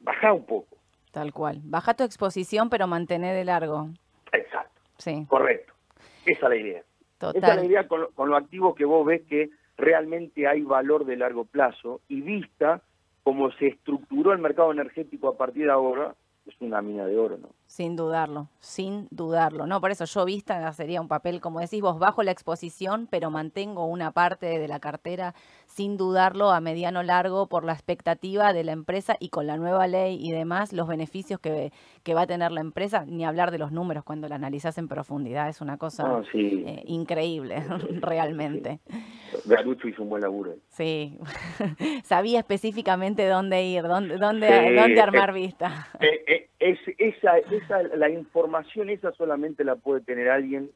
[0.00, 0.78] bajá un poco.
[1.12, 1.60] Tal cual.
[1.62, 3.90] Baja tu exposición, pero mantener de largo.
[4.32, 4.80] Exacto.
[4.96, 5.26] Sí.
[5.28, 5.74] Correcto.
[6.26, 6.82] Esa es la idea.
[7.18, 7.42] Total.
[7.42, 11.04] Esa es la idea con, con lo activo que vos ves que realmente hay valor
[11.04, 12.82] de largo plazo y vista
[13.22, 16.14] como se estructuró el mercado energético a partir de ahora,
[16.46, 17.50] es una mina de oro, ¿no?
[17.70, 19.64] Sin dudarlo, sin dudarlo.
[19.64, 23.30] No, por eso yo vista sería un papel, como decís vos, bajo la exposición, pero
[23.30, 28.64] mantengo una parte de la cartera sin dudarlo a mediano largo por la expectativa de
[28.64, 31.70] la empresa y con la nueva ley y demás, los beneficios que,
[32.02, 34.88] que va a tener la empresa, ni hablar de los números cuando la analizas en
[34.88, 37.62] profundidad, es una cosa eh, increíble,
[38.00, 38.80] realmente.
[39.44, 40.56] Garucho hizo un buen laburo.
[40.70, 41.16] Sí,
[42.02, 45.86] sabía específicamente dónde ir, dónde, dónde, dónde armar vista.
[46.00, 50.70] Eh, eh, es, esa, esa, la información esa solamente la puede tener alguien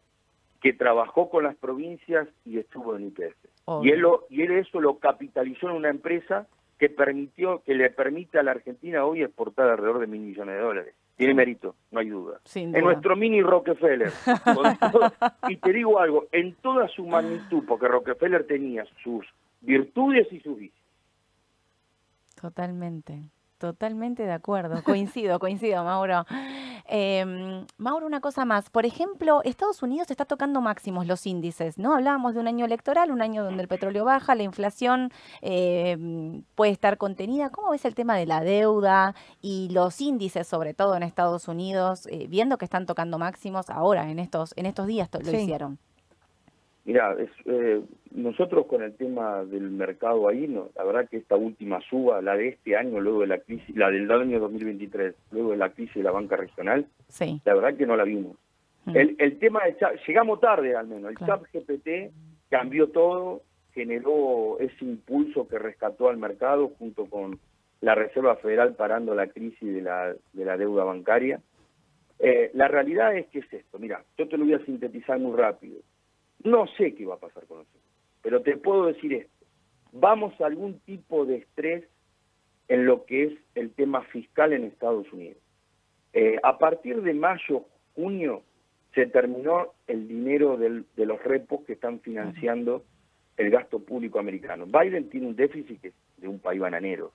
[0.60, 3.36] que trabajó con las provincias y estuvo en IPF.
[3.82, 6.46] Y él, lo, y él eso lo capitalizó en una empresa
[6.78, 10.60] que permitió que le permite a la Argentina hoy exportar alrededor de mil millones de
[10.60, 10.94] dólares.
[11.16, 12.40] Tiene mérito, no hay duda.
[12.54, 14.12] En nuestro mini Rockefeller.
[15.48, 19.24] y te digo algo, en toda su magnitud, porque Rockefeller tenía sus
[19.60, 20.84] virtudes y sus vicios.
[22.40, 23.20] Totalmente.
[23.64, 26.26] Totalmente de acuerdo, coincido, coincido, Mauro.
[26.86, 28.68] Em, Mauro, una cosa más.
[28.68, 31.94] Por ejemplo, Estados Unidos está tocando máximos los índices, ¿no?
[31.94, 35.10] Hablábamos de un año electoral, un año donde el petróleo baja, la inflación
[35.40, 37.48] em, puede estar contenida.
[37.48, 42.06] ¿Cómo ves el tema de la deuda y los índices, sobre todo en Estados Unidos,
[42.10, 45.78] eh, viendo que están tocando máximos ahora, en estos, en estos días lo hicieron?
[46.84, 47.16] Mira,
[47.46, 52.20] eh, nosotros con el tema del mercado ahí, no, la verdad que esta última suba,
[52.20, 55.70] la de este año, luego de la crisis, la del año 2023, luego de la
[55.70, 57.40] crisis de la banca regional, sí.
[57.44, 58.36] la verdad que no la vimos.
[58.84, 58.96] Mm.
[58.96, 59.76] El, el tema de
[60.06, 61.42] llegamos tarde al menos, el claro.
[61.52, 62.12] GPT
[62.50, 63.40] cambió todo,
[63.72, 67.38] generó ese impulso que rescató al mercado junto con
[67.80, 71.40] la Reserva Federal parando la crisis de la, de la deuda bancaria.
[72.18, 75.34] Eh, la realidad es que es esto, mira, yo te lo voy a sintetizar muy
[75.36, 75.78] rápido.
[76.44, 77.82] No sé qué va a pasar con nosotros,
[78.22, 79.46] pero te puedo decir esto.
[79.92, 81.84] Vamos a algún tipo de estrés
[82.68, 85.38] en lo que es el tema fiscal en Estados Unidos.
[86.12, 87.64] Eh, a partir de mayo,
[87.94, 88.42] junio,
[88.94, 92.84] se terminó el dinero del, de los repos que están financiando
[93.36, 94.66] el gasto público americano.
[94.66, 97.12] Biden tiene un déficit que es de un país bananero.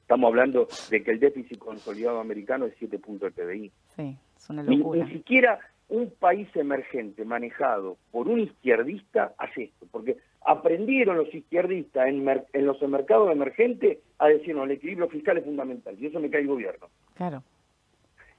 [0.00, 3.72] estamos hablando de que el déficit consolidado americano es 7 puntos del PBI.
[3.96, 5.04] Sí, es una locura.
[5.04, 5.58] ni siquiera
[5.88, 12.66] un país emergente manejado por un izquierdista hace esto, porque aprendieron los izquierdistas en, en
[12.66, 16.48] los mercados emergentes a decirnos el equilibrio fiscal es fundamental, y eso me cae el
[16.48, 16.88] gobierno.
[17.14, 17.42] Claro.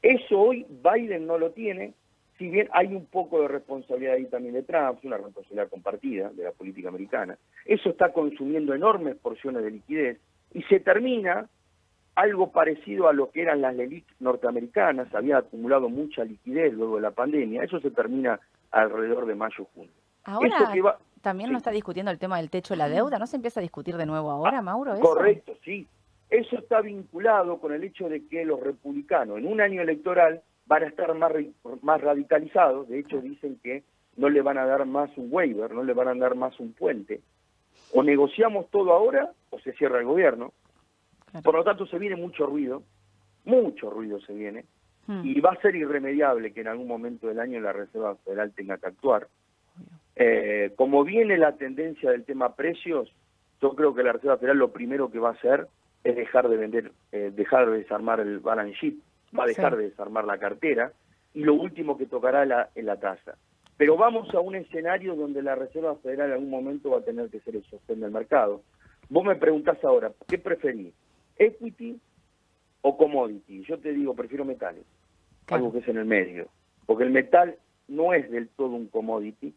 [0.02, 1.94] Eso hoy Biden no lo tiene,
[2.38, 6.44] si bien hay un poco de responsabilidad ahí también de Trump, una responsabilidad compartida de
[6.44, 10.20] la política americana, eso está consumiendo enormes porciones de liquidez
[10.54, 11.50] y se termina
[12.18, 17.04] algo parecido a lo que eran las élites norteamericanas, había acumulado mucha liquidez luego de
[17.04, 18.40] la pandemia, eso se termina
[18.72, 19.92] alrededor de mayo-junio.
[20.24, 23.60] Ahora también no está discutiendo el tema del techo de la deuda, ¿no se empieza
[23.60, 25.00] a discutir de nuevo ahora, ah, Mauro?
[25.00, 25.88] Correcto, sí.
[26.32, 30.84] Eso está vinculado con el hecho de que los republicanos en un año electoral van
[30.84, 31.32] a estar más,
[31.84, 33.84] más radicalizados, de hecho dicen que
[34.16, 36.74] no le van a dar más un waiver, no le van a dar más un
[36.74, 37.22] puente.
[37.94, 40.52] O negociamos todo ahora o se cierra el gobierno.
[41.44, 42.84] Por lo tanto se viene mucho ruido,
[43.46, 44.66] mucho ruido se viene,
[45.08, 45.22] hmm.
[45.26, 48.78] y va a ser irremediable que en algún momento del año la Reserva Federal tenga
[48.78, 49.28] que actuar.
[50.16, 53.14] Eh, como viene la tendencia del tema precios,
[53.62, 55.68] yo creo que la Reserva Federal lo primero que va a hacer
[56.04, 58.96] es dejar de vender, eh, dejar de desarmar el balance sheet,
[59.38, 60.92] va a dejar de desarmar la cartera
[61.34, 63.38] y lo último que tocará la, es la tasa.
[63.78, 67.30] Pero vamos a un escenario donde la Reserva Federal en algún momento va a tener
[67.30, 68.62] que ser el sostén del mercado.
[69.10, 70.94] Vos me preguntás ahora, ¿qué preferís?
[71.40, 72.00] ¿Equity
[72.82, 73.64] o commodity?
[73.64, 74.86] Yo te digo, prefiero metales,
[75.48, 76.48] algo que es en el medio.
[76.86, 77.56] Porque el metal
[77.88, 79.54] no es del todo un commodity,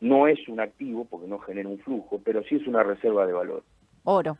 [0.00, 3.32] no es un activo porque no genera un flujo, pero sí es una reserva de
[3.32, 3.62] valor.
[4.04, 4.36] Oro.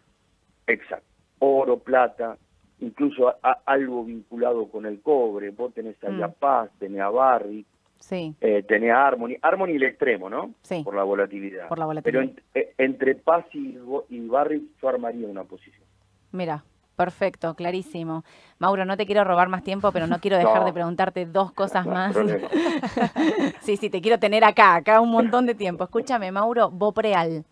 [0.66, 1.06] Exacto.
[1.38, 2.36] Oro, plata,
[2.80, 3.34] incluso
[3.64, 5.50] algo vinculado con el cobre.
[5.50, 6.32] Vos tenés a mm.
[6.38, 7.64] Paz, tenés a Barry,
[7.98, 8.34] sí.
[8.40, 9.36] eh, tenés a Harmony.
[9.40, 10.54] Harmony el extremo, ¿no?
[10.62, 10.82] Sí.
[10.84, 11.68] Por la volatilidad.
[11.68, 12.22] Por la volatilidad.
[12.24, 13.78] Pero eh, entre Paz y,
[14.08, 15.84] y Barry yo armaría una posición.
[16.32, 16.64] Mira,
[16.96, 18.24] Perfecto, clarísimo.
[18.58, 21.86] Mauro, no te quiero robar más tiempo, pero no quiero dejar de preguntarte dos cosas
[21.86, 22.14] más.
[23.62, 25.84] sí, sí, te quiero tener acá, acá un montón de tiempo.
[25.84, 27.44] Escúchame, Mauro, Bopreal.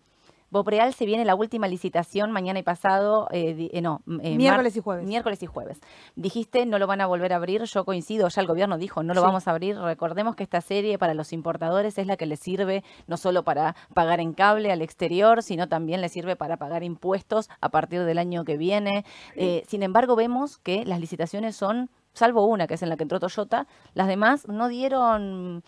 [0.51, 4.81] Bopreal se viene la última licitación mañana y pasado, eh, eh, no, eh, miércoles y
[4.81, 5.07] jueves.
[5.07, 5.79] Miércoles y jueves.
[6.15, 9.13] Dijiste no lo van a volver a abrir, yo coincido, ya el gobierno dijo no
[9.13, 9.77] lo vamos a abrir.
[9.77, 13.77] Recordemos que esta serie para los importadores es la que les sirve no solo para
[13.93, 18.17] pagar en cable al exterior, sino también les sirve para pagar impuestos a partir del
[18.17, 19.05] año que viene.
[19.67, 23.21] sin embargo, vemos que las licitaciones son, salvo una que es en la que entró
[23.21, 25.63] Toyota, las demás no dieron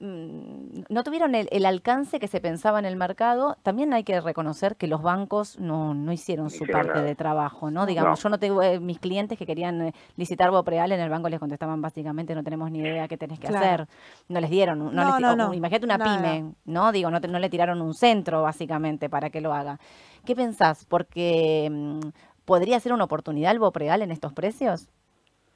[0.00, 3.56] no tuvieron el, alcance que se pensaba en el mercado.
[3.62, 7.84] También hay que reconocer que los bancos no, no hicieron su parte de trabajo, ¿no?
[7.84, 11.28] Digamos, yo no tengo eh, mis clientes que querían eh, licitar Bopreal, en el banco
[11.28, 13.88] les contestaban básicamente no tenemos ni idea qué tenés que hacer.
[14.28, 16.92] No les dieron, no, les, imagínate una pyme, ¿no?
[16.92, 19.80] Digo, no, no le tiraron un centro básicamente para que lo haga.
[20.24, 20.84] ¿Qué pensás?
[20.84, 22.00] Porque mm,
[22.44, 24.88] podría ser una oportunidad el Bopreal en estos precios.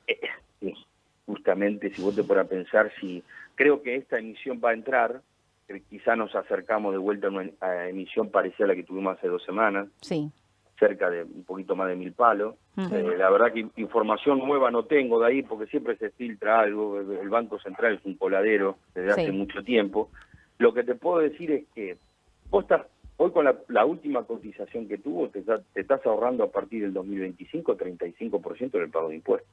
[0.09, 0.19] Eh,
[1.27, 3.23] justamente si vos te pones a pensar si
[3.63, 5.21] Creo que esta emisión va a entrar,
[5.89, 9.45] quizá nos acercamos de vuelta a una emisión parecida a la que tuvimos hace dos
[9.45, 9.87] semanas.
[10.01, 10.33] Sí.
[10.81, 12.57] Cerca de un poquito más de mil palos.
[12.77, 16.99] Eh, la verdad que información nueva no tengo de ahí porque siempre se filtra algo.
[16.99, 20.11] El Banco Central es un coladero desde hace mucho tiempo.
[20.59, 21.97] Lo que te puedo decir es que
[22.51, 22.83] vos estás,
[23.17, 25.45] hoy con la, última cotización que tuvo, te,
[25.77, 29.49] estás ahorrando a partir del 2025 35% del pago de impuestos.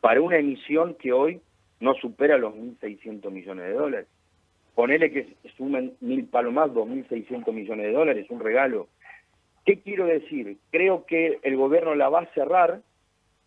[0.00, 1.42] Para una emisión que hoy
[1.82, 4.08] no supera los 1.600 millones de dólares.
[4.74, 8.88] Ponele que sumen mil palos más, 2.600 millones de dólares, un regalo.
[9.66, 10.58] ¿Qué quiero decir?
[10.70, 12.80] Creo que el gobierno la va a cerrar,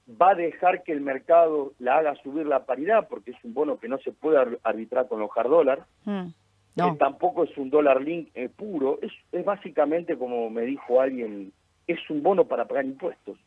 [0.10, 3.80] va a dejar que el mercado la haga subir la paridad, porque es un bono
[3.80, 5.86] que no se puede arbitrar con los hard dólar.
[6.04, 6.28] Mm,
[6.76, 11.54] eh, tampoco es un dólar link eh, puro, es, es básicamente, como me dijo alguien,
[11.88, 13.38] es un bono para pagar impuestos,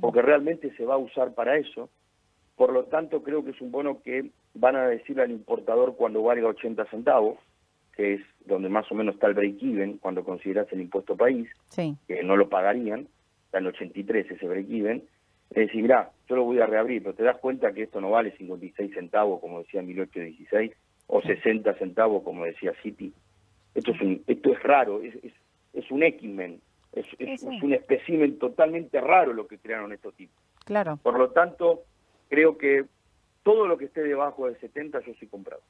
[0.00, 1.88] porque realmente se va a usar para eso.
[2.56, 6.22] Por lo tanto, creo que es un bono que van a decirle al importador cuando
[6.22, 7.38] valga 80 centavos,
[7.96, 12.22] que es donde más o menos está el break-even cuando consideras el impuesto país, que
[12.22, 13.08] no lo pagarían,
[13.46, 15.02] está en 83 ese break-even,
[15.50, 18.10] es decir, mira, yo lo voy a reabrir, pero te das cuenta que esto no
[18.10, 20.72] vale 56 centavos, como decía 1816,
[21.06, 23.12] o 60 centavos, como decía City.
[23.74, 25.14] Esto es, un, esto es raro, es,
[25.72, 26.60] es, un X-Men,
[26.92, 30.36] es, es, un espécimen totalmente raro lo que crearon estos tipos.
[30.64, 30.98] Claro.
[31.02, 31.82] Por lo tanto,
[32.34, 32.84] creo que
[33.44, 35.62] todo lo que esté debajo de 70 yo soy comprado.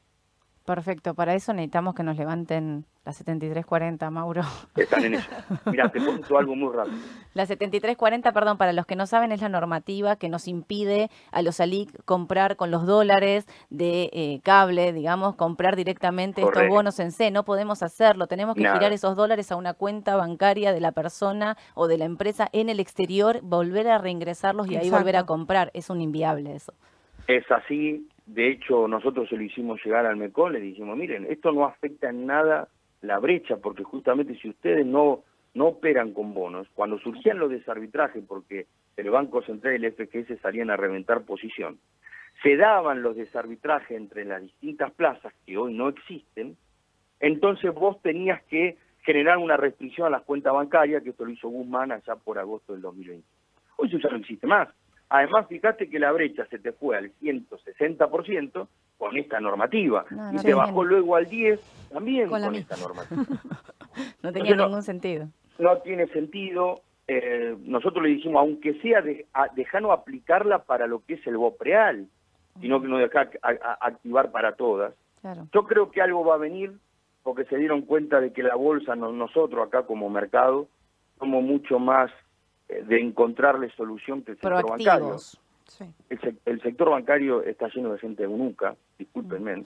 [0.64, 4.40] Perfecto, para eso necesitamos que nos levanten las 7340, Mauro.
[4.76, 5.30] Están en eso.
[5.66, 6.96] Mira, te cuento algo muy rápido.
[7.34, 11.42] La 7340, perdón, para los que no saben, es la normativa que nos impide a
[11.42, 17.12] los ALIC comprar con los dólares de eh, cable, digamos, comprar directamente estos bonos en
[17.12, 17.30] C.
[17.30, 21.58] No podemos hacerlo, tenemos que girar esos dólares a una cuenta bancaria de la persona
[21.74, 25.70] o de la empresa en el exterior, volver a reingresarlos y ahí volver a comprar.
[25.74, 26.72] Es un inviable eso.
[27.26, 31.52] Es así, de hecho nosotros se lo hicimos llegar al MECON, le dijimos, miren, esto
[31.52, 32.68] no afecta en nada
[33.02, 38.24] la brecha, porque justamente si ustedes no, no operan con bonos, cuando surgían los desarbitrajes,
[38.26, 38.66] porque
[38.96, 41.78] el Banco Central y el FGS salían a reventar posición,
[42.42, 46.56] se daban los desarbitrajes entre las distintas plazas que hoy no existen,
[47.20, 51.48] entonces vos tenías que generar una restricción a las cuentas bancarias, que esto lo hizo
[51.48, 53.26] Guzmán allá por agosto del 2020.
[53.76, 54.68] Hoy eso ya no existe más.
[55.14, 58.66] Además, fíjate que la brecha se te fue al 160%
[58.98, 61.60] con esta normativa y se bajó luego al 10%
[61.92, 63.22] también con, esta normativa.
[64.24, 65.28] no tenía ningún sentido.
[65.60, 66.80] No tiene sentido.
[67.06, 72.08] Eh, nosotros le dijimos, aunque sea, de, dejanos aplicarla para lo que es el BOPREAL,
[72.60, 73.30] sino que no dejar
[73.80, 74.94] activar para todas.
[75.52, 76.72] Yo creo que algo va a venir
[77.22, 80.66] porque se dieron cuenta de que la bolsa, nosotros acá como mercado,
[81.20, 82.10] somos mucho más
[82.68, 85.16] de encontrarle solución que el sector bancario.
[86.44, 89.56] El, sector bancario está lleno de gente nunca, discúlpenme.
[89.56, 89.64] Mm.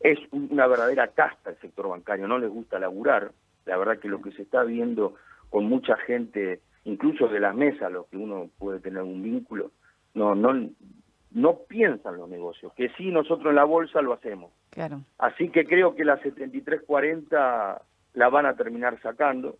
[0.00, 3.32] Es una verdadera casta el sector bancario, no les gusta laburar.
[3.64, 5.14] La verdad que lo que se está viendo
[5.50, 9.72] con mucha gente, incluso de las mesas, los que uno puede tener un vínculo,
[10.14, 10.68] no, no,
[11.32, 14.52] no piensan los negocios, que sí nosotros en la bolsa lo hacemos.
[14.70, 15.00] Claro.
[15.18, 17.82] Así que creo que la 7340
[18.14, 19.56] la van a terminar sacando,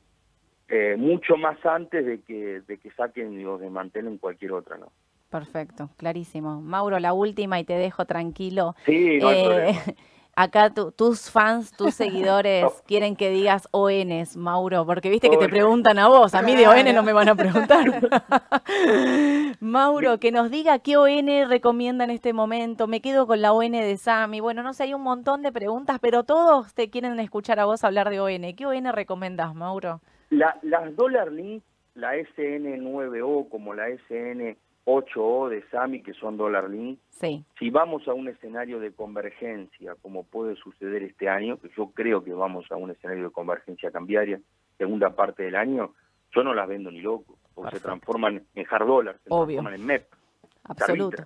[0.69, 4.91] eh, mucho más antes de que, de que saquen o desmantelen cualquier otra, ¿no?
[5.31, 6.61] Perfecto, clarísimo.
[6.61, 8.75] Mauro, la última y te dejo tranquilo.
[8.85, 9.75] Sí, no eh,
[10.37, 15.99] acá tus fans, tus seguidores quieren que digas ONs, Mauro, porque viste que te preguntan
[15.99, 18.09] a vos, a mí de ON no me van a preguntar.
[19.61, 23.73] Mauro, que nos diga qué ON recomienda en este momento, me quedo con la ON
[23.73, 27.59] de Sami, bueno, no sé, hay un montón de preguntas, pero todos te quieren escuchar
[27.59, 28.55] a vos hablar de ON.
[28.55, 30.01] ¿Qué ON recomendás, Mauro?
[30.31, 31.63] La, las Dollar Link,
[31.95, 34.57] la SN9O como la SN
[34.87, 37.01] 8O de SAMI, que son dólar link.
[37.11, 37.45] Sí.
[37.59, 42.23] Si vamos a un escenario de convergencia, como puede suceder este año, que yo creo
[42.23, 44.41] que vamos a un escenario de convergencia cambiaria,
[44.79, 45.93] segunda parte del año,
[46.33, 49.87] yo no las vendo ni loco, porque se transforman en hard dollar, se transforman en
[49.87, 50.07] MEP.
[50.65, 51.25] Absoluto.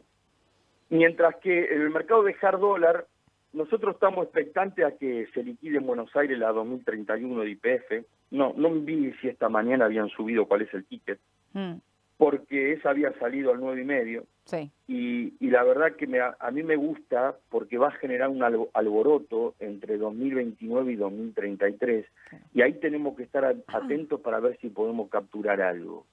[0.88, 3.06] Mientras que el mercado de hard dollar,
[3.52, 8.06] nosotros estamos expectantes a que se liquide en Buenos Aires la 2031 de IPF.
[8.30, 11.18] No, no vi si esta mañana habían subido cuál es el ticket.
[11.52, 11.74] Mm
[12.20, 14.24] porque esa había salido al nueve y medio.
[14.44, 14.70] Sí.
[14.86, 18.42] Y, y, la verdad que me, a, mí me gusta porque va a generar un
[18.42, 22.04] alboroto entre 2029 y 2033
[22.52, 26.04] y ahí tenemos que estar atentos para ver si podemos capturar algo.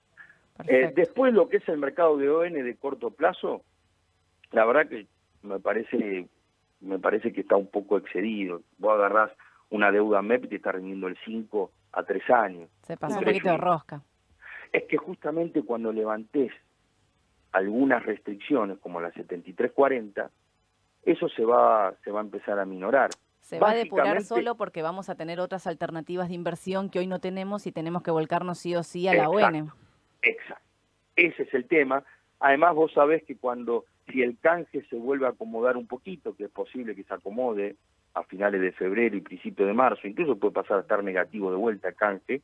[0.66, 3.64] Eh, después lo que es el mercado de ON de corto plazo,
[4.54, 5.08] la verdad que
[5.44, 6.30] me parece
[6.82, 8.62] me parece que está un poco excedido.
[8.78, 9.32] Vos agarrás
[9.70, 12.70] una deuda MEP y te está rindiendo el 5 a 3 años.
[12.84, 14.02] Se pasa un poquito de rosca
[14.72, 16.52] es que justamente cuando levantes
[17.52, 20.30] algunas restricciones como la 7340,
[21.04, 23.12] eso se va, se va a empezar a minorar.
[23.40, 27.08] Se va a depurar solo porque vamos a tener otras alternativas de inversión que hoy
[27.08, 29.72] no tenemos y tenemos que volcarnos sí o sí a la ON.
[30.22, 30.64] Exacto.
[31.16, 32.04] Ese es el tema.
[32.40, 36.46] Además, vos sabés que cuando, si el canje se vuelve a acomodar un poquito, que
[36.46, 37.76] es posible que se acomode
[38.14, 41.58] a finales de febrero y principio de marzo, incluso puede pasar a estar negativo de
[41.58, 42.42] vuelta el canje,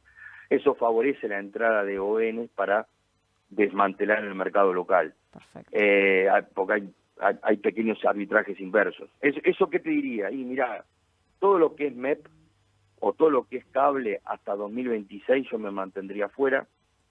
[0.49, 2.88] eso favorece la entrada de ON para
[3.49, 5.14] desmantelar el mercado local.
[5.72, 9.09] Eh, porque hay, hay, pequeños arbitrajes inversos.
[9.22, 10.32] ¿Eso qué te diría?
[10.32, 10.86] Y mira,
[11.39, 12.28] todo lo que es MEP
[12.99, 16.68] o todo lo que es cable hasta 2026 yo me mantendría fuera.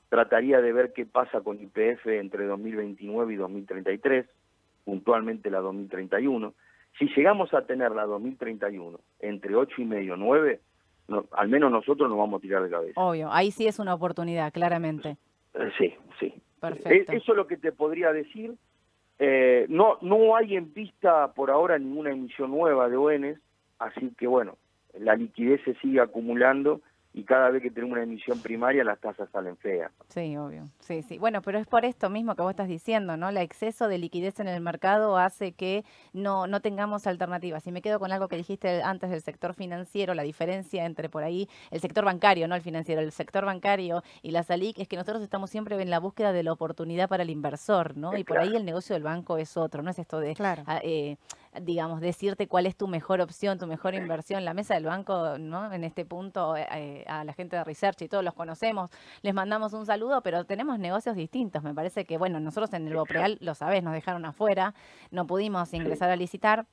[0.09, 4.27] Trataría de ver qué pasa con IPF entre 2029 y 2033,
[4.85, 6.55] puntualmente la 2031.
[6.99, 10.61] Si llegamos a tener la 2031 entre 8 y medio 9,
[11.33, 13.01] al menos nosotros nos vamos a tirar de cabeza.
[13.01, 15.17] Obvio, ahí sí es una oportunidad, claramente.
[15.55, 16.35] Eh, sí, sí.
[16.61, 17.13] Perfecto.
[17.13, 18.55] Eso es lo que te podría decir.
[19.19, 23.39] Eh, no, no hay en pista por ahora ninguna emisión nueva de ONs,
[23.79, 24.57] así que bueno,
[24.99, 26.81] la liquidez se sigue acumulando
[27.15, 29.93] y cada vez que tenemos una emisión primaria las tasas salen feas.
[30.09, 30.69] Sí, obvio.
[30.81, 31.19] Sí, sí.
[31.19, 33.29] Bueno, pero es por esto mismo que vos estás diciendo, ¿no?
[33.29, 37.67] El exceso de liquidez en el mercado hace que no, no tengamos alternativas.
[37.67, 41.23] Y me quedo con algo que dijiste antes del sector financiero, la diferencia entre por
[41.23, 44.97] ahí el sector bancario, no el financiero, el sector bancario y la SALIC es que
[44.97, 48.17] nosotros estamos siempre en la búsqueda de la oportunidad para el inversor, ¿no?
[48.17, 50.63] y por ahí el negocio del banco es otro, no es esto de claro.
[50.67, 51.17] Ah, eh,
[51.61, 54.45] digamos, decirte cuál es tu mejor opción, tu mejor inversión.
[54.45, 55.73] La mesa del banco, ¿no?
[55.73, 58.91] En este punto, eh, eh, a la gente de Research y todos los conocemos,
[59.23, 61.63] les mandamos un saludo, pero tenemos negocios distintos.
[61.63, 64.75] Me parece que, bueno, nosotros en el Bopreal, lo sabés, nos dejaron afuera,
[65.11, 66.67] no pudimos ingresar a licitar.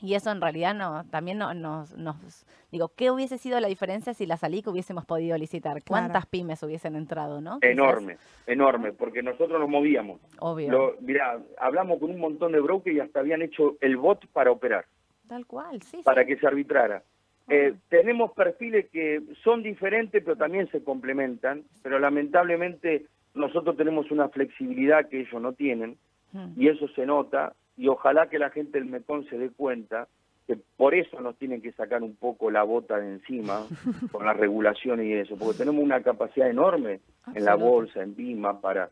[0.00, 4.12] Y eso en realidad no, también no, nos, nos, digo, ¿qué hubiese sido la diferencia
[4.12, 5.82] si la salí que hubiésemos podido licitar?
[5.86, 7.58] ¿Cuántas pymes hubiesen entrado, no?
[7.62, 10.20] Enorme, enorme, porque nosotros nos movíamos.
[10.40, 10.96] Obvio.
[11.00, 14.84] mira, hablamos con un montón de brokers y hasta habían hecho el bot para operar.
[15.28, 16.00] Tal cual, sí.
[16.04, 17.02] Para que se arbitrara.
[17.48, 24.28] Eh, tenemos perfiles que son diferentes, pero también se complementan, pero lamentablemente nosotros tenemos una
[24.28, 25.96] flexibilidad que ellos no tienen,
[26.32, 26.52] hmm.
[26.56, 30.08] y eso se nota, y ojalá que la gente del MECON se dé cuenta
[30.46, 33.66] que por eso nos tienen que sacar un poco la bota de encima
[34.12, 37.00] con las regulaciones y eso, porque tenemos una capacidad enorme
[37.34, 38.90] en la bolsa, en BIMA, para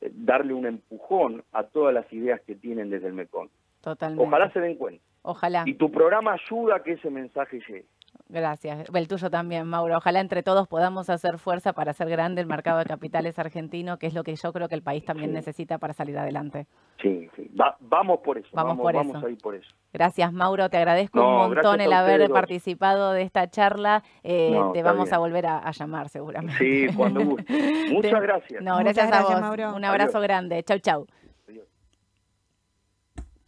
[0.00, 3.50] eh, darle un empujón a todas las ideas que tienen desde el MECON.
[3.80, 4.24] Totalmente.
[4.24, 5.02] Ojalá se den cuenta.
[5.22, 5.64] Ojalá.
[5.66, 7.86] Y tu programa ayuda a que ese mensaje llegue.
[8.28, 8.88] Gracias.
[8.94, 9.98] El tuyo también, Mauro.
[9.98, 14.06] Ojalá entre todos podamos hacer fuerza para hacer grande el mercado de capitales argentino, que
[14.06, 15.34] es lo que yo creo que el país también Sí.
[15.34, 16.66] necesita para salir adelante.
[17.02, 17.50] Sí, sí.
[17.60, 18.48] Va- vamos por eso.
[18.52, 19.26] Vamos Vamos, por vamos eso.
[19.26, 19.68] a ir por eso.
[19.92, 20.70] Gracias, Mauro.
[20.70, 24.02] Te agradezco No, un montón el haber participado de esta charla.
[24.22, 26.56] Eh, No, te vamos a volver a, a llamar seguramente.
[26.58, 27.44] Sí, cuando guste.
[27.92, 28.62] Muchas gracias.
[28.62, 29.40] No, Muchas gracias, a vos.
[29.42, 29.74] Mauro.
[29.74, 30.22] Un abrazo Adiós.
[30.22, 30.62] grande.
[30.62, 31.06] Chau, chau.
[31.48, 31.66] Adiós.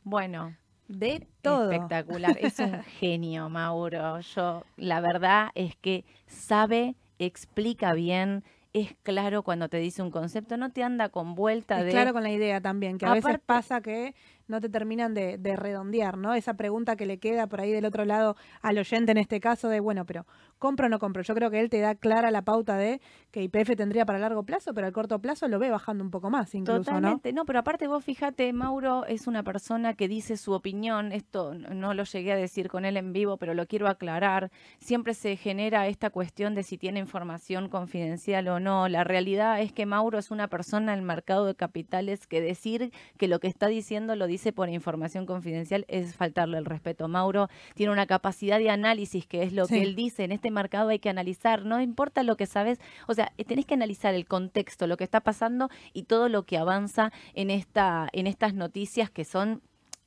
[0.03, 0.55] Bueno,
[0.89, 1.71] De todo.
[1.71, 2.37] espectacular.
[2.41, 4.21] Es un genio, Mauro.
[4.21, 10.57] Yo, la verdad es que sabe, explica bien, es claro cuando te dice un concepto,
[10.57, 11.91] no te anda con vuelta Es de...
[11.93, 14.15] claro con la idea también, que a veces pasa que
[14.47, 16.35] no te terminan de, de redondear, ¿no?
[16.35, 19.69] Esa pregunta que le queda por ahí del otro lado al oyente en este caso
[19.69, 20.27] de, bueno, pero
[20.59, 21.23] ¿compro o no compro?
[21.23, 24.45] Yo creo que él te da clara la pauta de que IPF tendría para largo
[24.45, 26.85] plazo, pero al corto plazo lo ve bajando un poco más incluso, ¿no?
[26.85, 27.45] Totalmente, ¿no?
[27.45, 32.05] pero aparte vos fíjate, Mauro es una persona que dice su opinión, esto no lo
[32.05, 36.11] llegué a decir con él en vivo, pero lo quiero aclarar, siempre se genera esta
[36.11, 40.49] cuestión de si tiene información confidencial o no, la realidad es que Mauro es una
[40.49, 44.34] persona en el mercado de capitales que decir que lo que está diciendo lo dice
[44.53, 47.09] por información confidencial es faltarle el respeto.
[47.09, 49.75] Mauro tiene una capacidad de análisis que es lo Sí.
[49.75, 53.15] que él dice, en este mercado hay que analizar, no importa lo que sabes, o
[53.15, 56.59] sea, eh, tenés que analizar el contexto, lo que está pasando y todo lo que
[56.59, 59.63] avanza en esta en estas noticias que son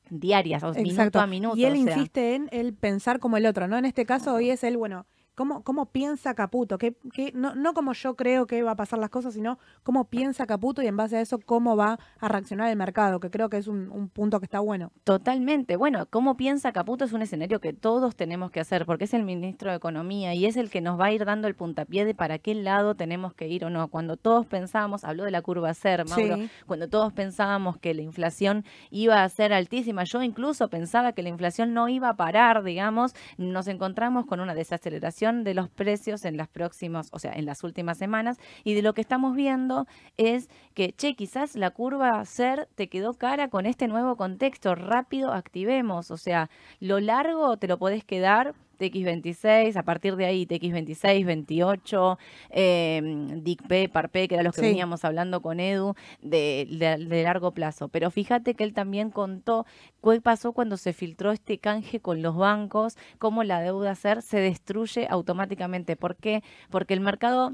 [0.10, 1.20] diarias, o minuto Exacto.
[1.20, 1.58] a minuto.
[1.58, 1.94] y él o sea.
[1.98, 3.78] insiste en el pensar como el otro, ¿no?
[3.78, 5.06] En este caso hoy es él, bueno,
[5.38, 6.78] ¿cómo, cómo piensa Caputo?
[6.80, 10.06] ¿Qué, qué- no, no como yo creo que va a pasar las cosas, sino cómo
[10.10, 13.48] piensa Caputo y en base a eso cómo va a reaccionar el mercado, que creo
[13.50, 14.92] que es un, un punto que está bueno.
[15.04, 15.76] Totalmente.
[15.78, 19.24] Bueno, cómo piensa Caputo es un escenario que todos tenemos que hacer, porque es el
[19.24, 22.16] ministro de Economía y es el que nos va a ir dando el puntapié de
[22.16, 23.88] para qué lado tenemos que ir o no.
[23.90, 26.50] Cuando todos pensábamos, habló de la curva CER, Mauro, Sí.
[26.66, 31.30] cuando todos pensábamos que la inflación iba a ser altísima, yo incluso pensaba que la
[31.30, 36.38] inflación no iba a parar, digamos, nos encontramos con una desaceleración de los precios en
[36.38, 39.86] las próximas, o sea, en las últimas semanas, y de lo que estamos viendo
[40.18, 45.34] es que, che, quizás la curva CER te quedó cara con este nuevo contexto, rápido
[45.34, 46.50] activemos, o sea,
[46.80, 48.56] lo largo te lo podés quedar.
[48.78, 52.18] TX26, a partir de ahí TX26, 28,
[52.50, 53.02] eh,
[53.42, 54.68] DICP, PARPE, que era los que Sí.
[54.68, 57.88] veníamos hablando con Edu, de, de- de largo plazo.
[57.90, 59.66] Pero fíjate que él también contó
[60.04, 64.40] qué pasó cuando se filtró este canje con los bancos, cómo la deuda SER se
[64.40, 65.96] destruye automáticamente.
[65.96, 66.44] ¿Por qué?
[66.70, 67.54] Porque el mercado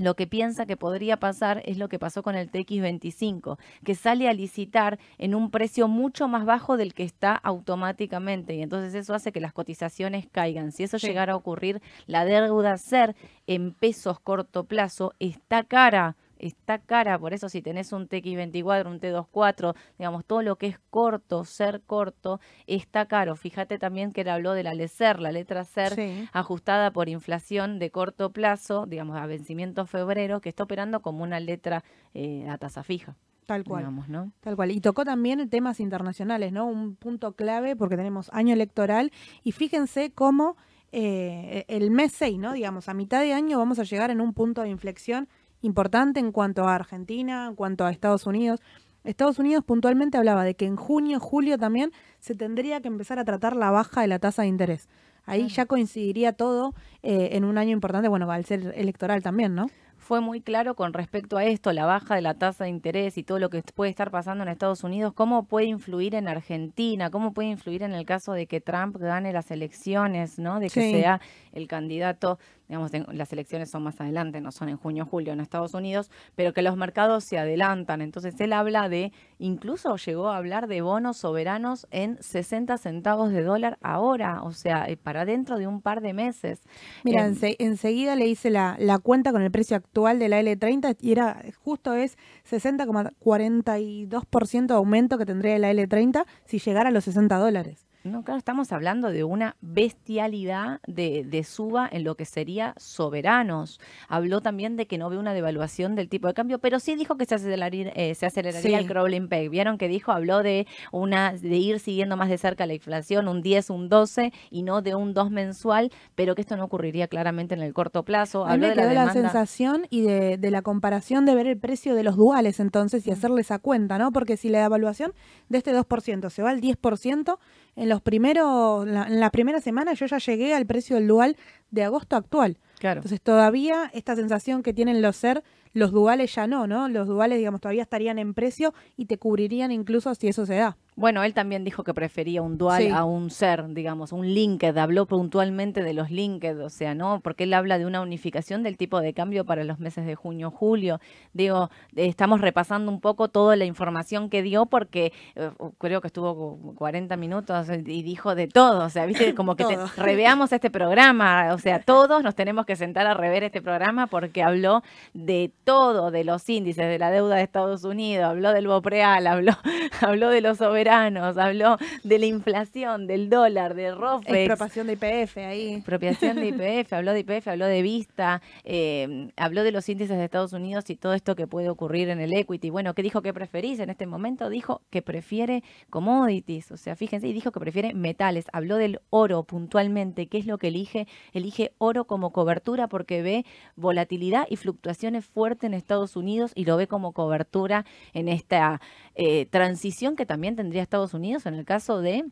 [0.00, 4.28] lo que piensa que podría pasar es lo que pasó con el TX25, que sale
[4.28, 9.14] a licitar en un precio mucho más bajo del que está automáticamente y entonces eso
[9.14, 10.72] hace que las cotizaciones caigan.
[10.72, 11.06] Si eso Sí.
[11.06, 13.14] llegara a ocurrir, la deuda SER
[13.46, 16.16] en pesos corto plazo está cara.
[16.40, 20.78] Está cara, por eso si tenés un TX24, un T24, digamos, todo lo que es
[20.90, 23.36] corto, ser corto, está caro.
[23.36, 26.28] Fíjate también que él habló de la LECER, la letra SER, Sí.
[26.32, 31.40] ajustada por inflación de corto plazo, digamos, a vencimiento febrero, que está operando como una
[31.40, 31.84] letra
[32.14, 33.16] eh, a tasa fija,
[33.46, 33.82] Tal cual.
[33.82, 34.32] digamos, ¿no?
[34.40, 34.70] Tal cual.
[34.70, 36.66] Y tocó también temas internacionales, ¿no?
[36.66, 39.12] Un punto clave porque tenemos año electoral
[39.42, 40.56] y fíjense cómo
[40.92, 42.52] eh, el mes 6, ¿no?
[42.52, 45.28] Digamos, a mitad de año vamos a llegar en un punto de inflexión
[45.62, 48.60] importante en cuanto a Argentina, en cuanto a Estados Unidos.
[49.04, 53.24] Estados Unidos puntualmente hablaba de que en junio, julio también se tendría que empezar a
[53.24, 54.88] tratar la baja de la tasa de interés.
[55.26, 59.68] Ahí ya coincidiría todo eh, en un año importante, bueno, al ser electoral también, ¿no?
[59.96, 63.22] Fue muy claro con respecto a esto, la baja de la tasa de interés y
[63.22, 67.32] todo lo que puede estar pasando en Estados Unidos, cómo puede influir en Argentina, cómo
[67.32, 70.58] puede influir en el caso de que Trump gane las elecciones, ¿no?
[70.58, 70.90] De que Sí.
[70.90, 71.20] sea
[71.52, 72.38] el candidato,
[72.70, 76.08] digamos, las elecciones son más adelante, no son en junio o julio en Estados Unidos,
[76.36, 78.00] pero que los mercados se adelantan.
[78.00, 83.42] Entonces él habla de, incluso llegó a hablar de bonos soberanos en 60 centavos de
[83.42, 86.60] dólar ahora, o sea, eh, para dentro de un par de meses.
[87.02, 90.96] Mira, ense- enseguida le hice la, la cuenta con el precio actual de la L30
[91.00, 92.16] y era justo es
[92.48, 97.86] 60,42% de aumento que tendría la L30 si llegara a los 60 dólares.
[98.02, 103.78] No, claro, estamos hablando de una bestialidad de, de, suba en lo que sería soberanos.
[104.08, 107.18] Habló también de que no ve una devaluación del tipo de cambio, pero sí dijo
[107.18, 109.50] que se aceleraría, eh, se aceleraría el crawling peg.
[109.50, 113.42] Vieron que dijo, habló de una de ir siguiendo más de cerca la inflación, un
[113.42, 117.54] 10, un 12 y no de un 2 mensual, pero que esto no ocurriría claramente
[117.54, 118.46] en el corto plazo.
[118.46, 122.02] Habló de la, la, sensación y de, de, la comparación de ver el precio de
[122.02, 124.10] los duales entonces y hacerle esa cuenta, ¿no?
[124.10, 125.12] Porque si la devaluación
[125.50, 127.38] de este 2% se va al 10%,
[127.76, 131.36] en los primeros, en la primera semana yo ya llegué al precio del dual
[131.70, 132.58] de agosto actual.
[132.78, 132.98] Claro.
[132.98, 135.42] Entonces todavía esta sensación que tienen los ser,
[135.72, 136.88] los duales ya no, ¿no?
[136.88, 140.76] Los duales, digamos, todavía estarían en precio y te cubrirían incluso si eso se da.
[140.96, 144.76] Bueno, él también dijo que prefería un dual a un ser, digamos, un linked.
[144.76, 147.20] Habló puntualmente de los linked, o sea, ¿no?
[147.20, 150.50] Porque él habla de una unificación del tipo de cambio para los meses de junio,
[150.50, 151.00] julio.
[151.32, 156.58] Digo, estamos repasando un poco toda la información que dio porque eh, creo que estuvo
[156.74, 158.84] 40 minutos y dijo de todo.
[158.84, 159.64] O sea, viste, como que
[159.96, 161.54] reveamos este programa.
[161.54, 164.82] O sea, todos nos tenemos que sentar a rever este programa porque habló
[165.14, 169.52] de todo, de los índices, de la deuda de Estados Unidos, habló del Bopreal, habló,
[170.00, 174.36] habló de los soberanos habló de la inflación, del dólar, de ROFEX.
[174.36, 175.74] Expropiación de IPF ahí.
[175.74, 176.48] Expropiación de
[176.82, 180.88] IPF, habló de IPF, habló de Vista, eh, habló de los índices de Estados Unidos
[180.90, 182.70] y todo esto que puede ocurrir en el equity.
[182.70, 184.48] Bueno, ¿qué dijo que preferís en este momento?
[184.48, 188.46] Dijo que prefiere commodities, o sea, fíjense, y dijo que prefiere metales.
[188.52, 191.06] Habló del oro puntualmente, ¿qué es lo que elige?
[191.32, 193.44] Elige oro como cobertura porque ve
[193.76, 198.80] volatilidad y fluctuaciones fuertes en Estados Unidos y lo ve como cobertura en esta
[199.14, 202.24] eh, transición que también tendría Estados Unidos en el caso de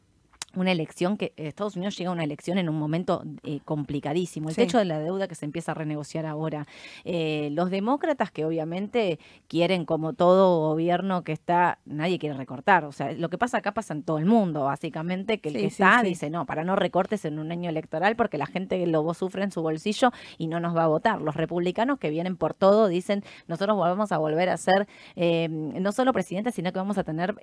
[0.55, 4.49] una elección que Estados Unidos llega a una elección en un momento eh, complicadísimo.
[4.49, 6.67] El techo de la deuda que se empieza a renegociar ahora.
[7.05, 12.87] Eh, los demócratas que obviamente quieren, como todo gobierno que está, nadie quiere recortar.
[12.87, 15.67] O sea, lo que pasa acá pasa en todo el mundo, básicamente, que el que
[15.67, 19.43] está dice, no, para no recortes en un año electoral porque la gente lo sufre
[19.45, 21.21] en su bolsillo y no nos va a votar.
[21.21, 25.93] Los republicanos que vienen por todo dicen, nosotros vamos a volver a ser eh, no
[25.93, 27.37] solo presidentes, sino que vamos a tener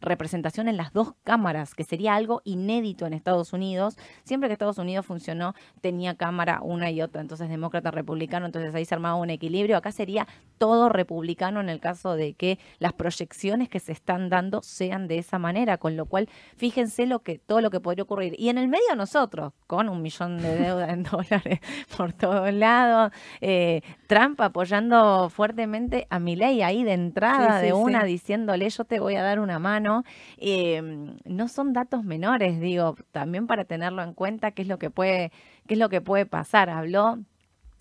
[0.00, 3.96] representación en las dos cámaras, que sería algo inédito en Estados Unidos.
[4.24, 8.84] Siempre que Estados Unidos funcionó, tenía cámara una y otra, entonces demócrata, republicano, entonces ahí
[8.84, 9.76] se armaba un equilibrio.
[9.76, 10.26] Acá sería
[10.58, 15.18] todo republicano en el caso de que las proyecciones que se están dando sean de
[15.18, 18.34] esa manera, con lo cual fíjense lo que todo lo que podría ocurrir.
[18.38, 21.60] Y en el medio nosotros, con un millón de deuda en dólares
[21.96, 28.68] por todos lados, eh, Trump apoyando fuertemente a Milei ahí de entrada de una, diciéndole
[28.68, 30.04] yo te voy a dar una mano.
[30.38, 30.82] Eh,
[31.24, 35.32] no son datos menores, digo, también para tenerlo en cuenta qué es lo que puede,
[35.66, 36.70] qué es lo que puede pasar.
[36.70, 37.18] Habló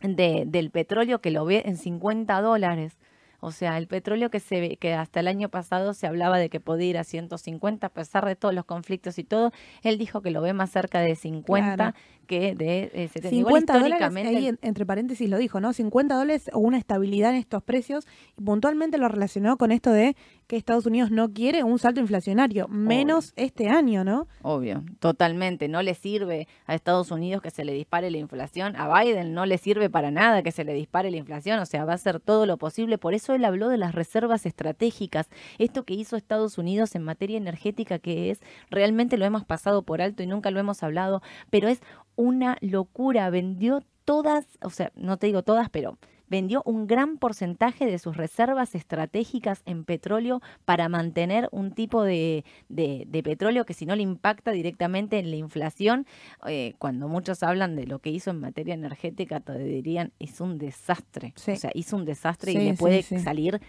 [0.03, 2.97] de, del petróleo que lo ve en 50 dólares.
[3.41, 6.59] O sea, el petróleo que se que hasta el año pasado se hablaba de que
[6.59, 9.51] podía ir a 150 a pesar de todos los conflictos y todo,
[9.81, 11.95] él dijo que lo ve más cerca de 50
[12.27, 15.71] que de eh, 50 dólares, ahí entre paréntesis lo dijo, ¿no?
[15.71, 18.07] 50 dólares o una estabilidad en estos precios
[18.37, 20.17] y puntualmente lo relacionó con esto de
[20.49, 24.27] que Estados Unidos no quiere un salto inflacionario, menos este año, ¿no?
[24.41, 25.67] Obvio, totalmente.
[25.67, 29.45] No le sirve a Estados Unidos que se le dispare la inflación, a Biden no
[29.45, 32.19] le sirve para nada que se le dispare la inflación, o sea, va a hacer
[32.19, 32.97] todo lo posible.
[32.97, 35.29] Por eso él habló de las reservas estratégicas,
[35.59, 38.41] esto que hizo Estados Unidos en materia energética, que es,
[38.71, 41.21] realmente lo hemos pasado por alto y nunca lo hemos hablado,
[41.51, 41.79] pero es
[42.15, 47.85] una locura, vendió todas, o sea, no te digo todas, pero vendió un gran porcentaje
[47.85, 53.85] de sus reservas estratégicas en petróleo para mantener un tipo de, de, petróleo que si
[53.85, 56.05] no le impacta directamente en la inflación,
[56.47, 60.57] eh, cuando muchos hablan de lo que hizo en materia energética, te dirían, es un
[60.57, 61.33] desastre.
[61.35, 63.59] O sea, hizo un desastre y le puede salir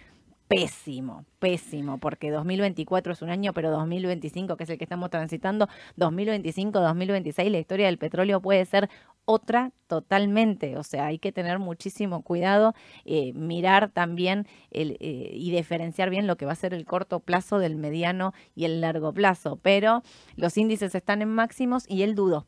[0.50, 5.68] pésimo, pésimo, porque 2024 es un año, pero 2025, que es el que estamos transitando,
[5.94, 8.90] 2025, 2026, la historia del petróleo puede ser
[9.30, 10.76] otra totalmente.
[10.76, 12.74] O sea, hay que tener muchísimo cuidado,
[13.04, 17.20] eh, mirar también el, eh, y diferenciar bien lo que va a ser el corto
[17.20, 19.58] plazo del mediano y el largo plazo.
[19.62, 20.02] Pero
[20.36, 22.46] los índices están en máximos y él dudó.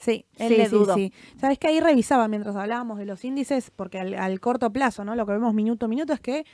[0.00, 3.98] Sí, él sí, sí, sí, Sabes que ahí revisaba mientras hablábamos de los índices, porque
[3.98, 5.16] al, al corto plazo, ¿no?
[5.16, 6.44] Lo que vemos minuto a minuto es que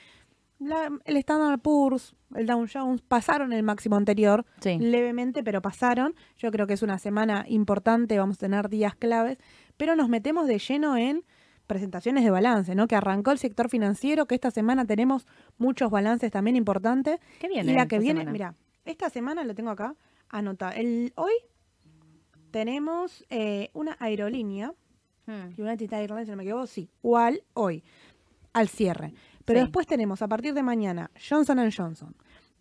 [1.05, 6.15] el Standard Poor's, el Dow Jones pasaron el máximo anterior, levemente, pero pasaron.
[6.37, 9.39] Yo creo que es una semana importante, vamos a tener días claves,
[9.81, 11.25] pero nos metemos de lleno en
[11.67, 12.87] presentaciones de balance, ¿no?
[12.87, 15.27] Que arrancó el sector financiero, que esta semana tenemos
[15.57, 17.19] muchos balances también importantes.
[17.39, 17.73] ¿Qué viene?
[17.73, 18.55] Y la que viene, mira,
[18.85, 19.97] esta semana lo tengo acá,
[20.29, 20.69] anota.
[20.73, 21.33] El, hoy
[22.51, 24.75] tenemos eh, una aerolínea,
[25.25, 25.59] hmm.
[25.59, 27.83] United Airlines, si no me equivoco, sí, igual hoy,
[28.53, 29.15] al cierre.
[29.47, 32.15] Pero después tenemos a partir de mañana Johnson Johnson,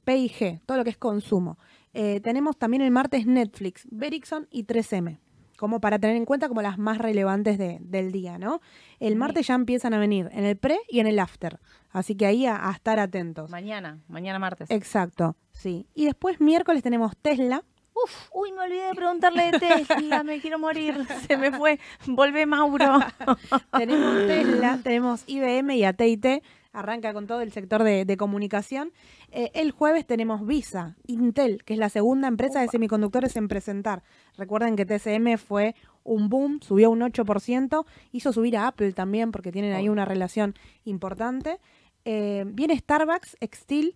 [0.05, 1.57] PIG, todo lo que es consumo,
[1.91, 5.17] Eh, tenemos también el martes Netflix, Vericsson y 3M
[5.60, 8.62] como para tener en cuenta como las más relevantes de- del día, ¿no?
[8.99, 11.60] El martes ya empiezan a venir en el pre y en el after,
[11.91, 13.49] así que ahí a, a estar atentos.
[13.51, 14.72] Mañana, mañana martes.
[14.72, 15.86] Exacto, sí.
[15.93, 17.64] Y después miércoles tenemos Tesla,
[18.01, 20.95] Uf, uy, me olvidé de preguntarle de Tesla, me quiero morir.
[21.28, 21.80] Se me fue.
[22.07, 22.99] Volvé, Mauro.
[23.78, 26.41] tenemos Tesla, tenemos IBM y AT&T,
[26.72, 28.91] arranca con todo el sector de, de comunicación.
[29.32, 34.03] Eh, el jueves tenemos Visa, Intel, que es la segunda empresa de semiconductores en presentar.
[34.38, 39.51] Recuerden que TSM fue un boom, subió un 8%, hizo subir a Apple también porque
[39.51, 40.55] tienen ahí una relación
[40.86, 41.59] importante.
[42.05, 43.95] Eh, viene Starbucks, Extil,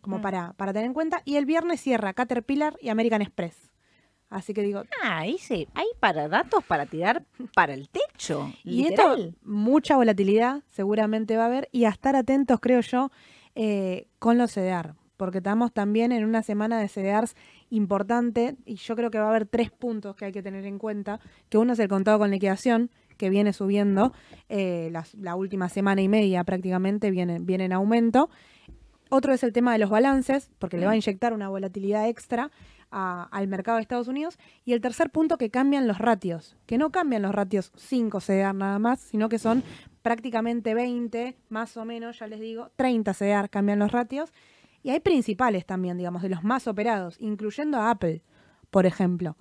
[0.00, 0.22] como Mm.
[0.22, 3.65] para, para tener en cuenta, y el viernes cierra Caterpillar y American Express.
[4.28, 5.68] Así que digo, Ah, ahí sí.
[5.74, 7.24] Hay para datos para tirar
[7.54, 8.52] para el techo.
[8.64, 9.20] Y literal.
[9.28, 13.10] esto, mucha volatilidad seguramente va a haber y a estar atentos, creo yo,
[13.54, 17.34] eh, con los CDR, porque estamos también en una semana de CDRs
[17.70, 20.78] importante y yo creo que va a haber tres puntos que hay que tener en
[20.78, 24.12] cuenta, que uno es el contado con liquidación, que viene subiendo
[24.48, 28.28] eh, la última semana y media prácticamente, viene, viene en aumento.
[29.08, 32.50] Otro es el tema de los balances, porque le va a inyectar una volatilidad extra
[32.90, 34.38] al mercado de Estados Unidos.
[34.64, 38.54] Y el tercer punto, que cambian los ratios, que no cambian los ratios 5 CDR
[38.54, 39.62] nada más, sino que son
[40.02, 44.32] prácticamente 20, más o menos, ya les digo, 30 CDR cambian los ratios.
[44.82, 48.22] Y hay principales también, digamos, de los más operados, incluyendo a Apple,
[48.70, 49.36] por ejemplo.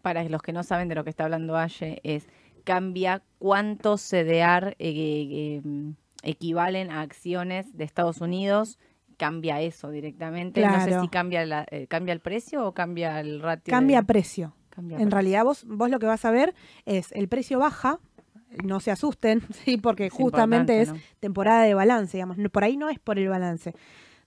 [0.00, 2.26] Para los que no saben de lo que está hablando Aye, es
[2.64, 5.90] cambia cuántos CDR eh, eh, mm,
[6.22, 8.78] equivalen a acciones de Estados Unidos.
[9.18, 10.62] Cambia eso directamente.
[10.66, 13.70] No sé si cambia, la, eh, cambia el precio o cambia el ratio.
[13.70, 14.54] Cambia de- precio.
[14.70, 15.14] cambia En precio.
[15.14, 16.54] realidad vos, vos lo que vas a ver
[16.86, 17.98] es el precio baja,
[18.64, 22.88] no se asusten, sí, porque Es justamente es temporada de balance, digamos, por ahí no
[22.88, 23.74] es por el balance.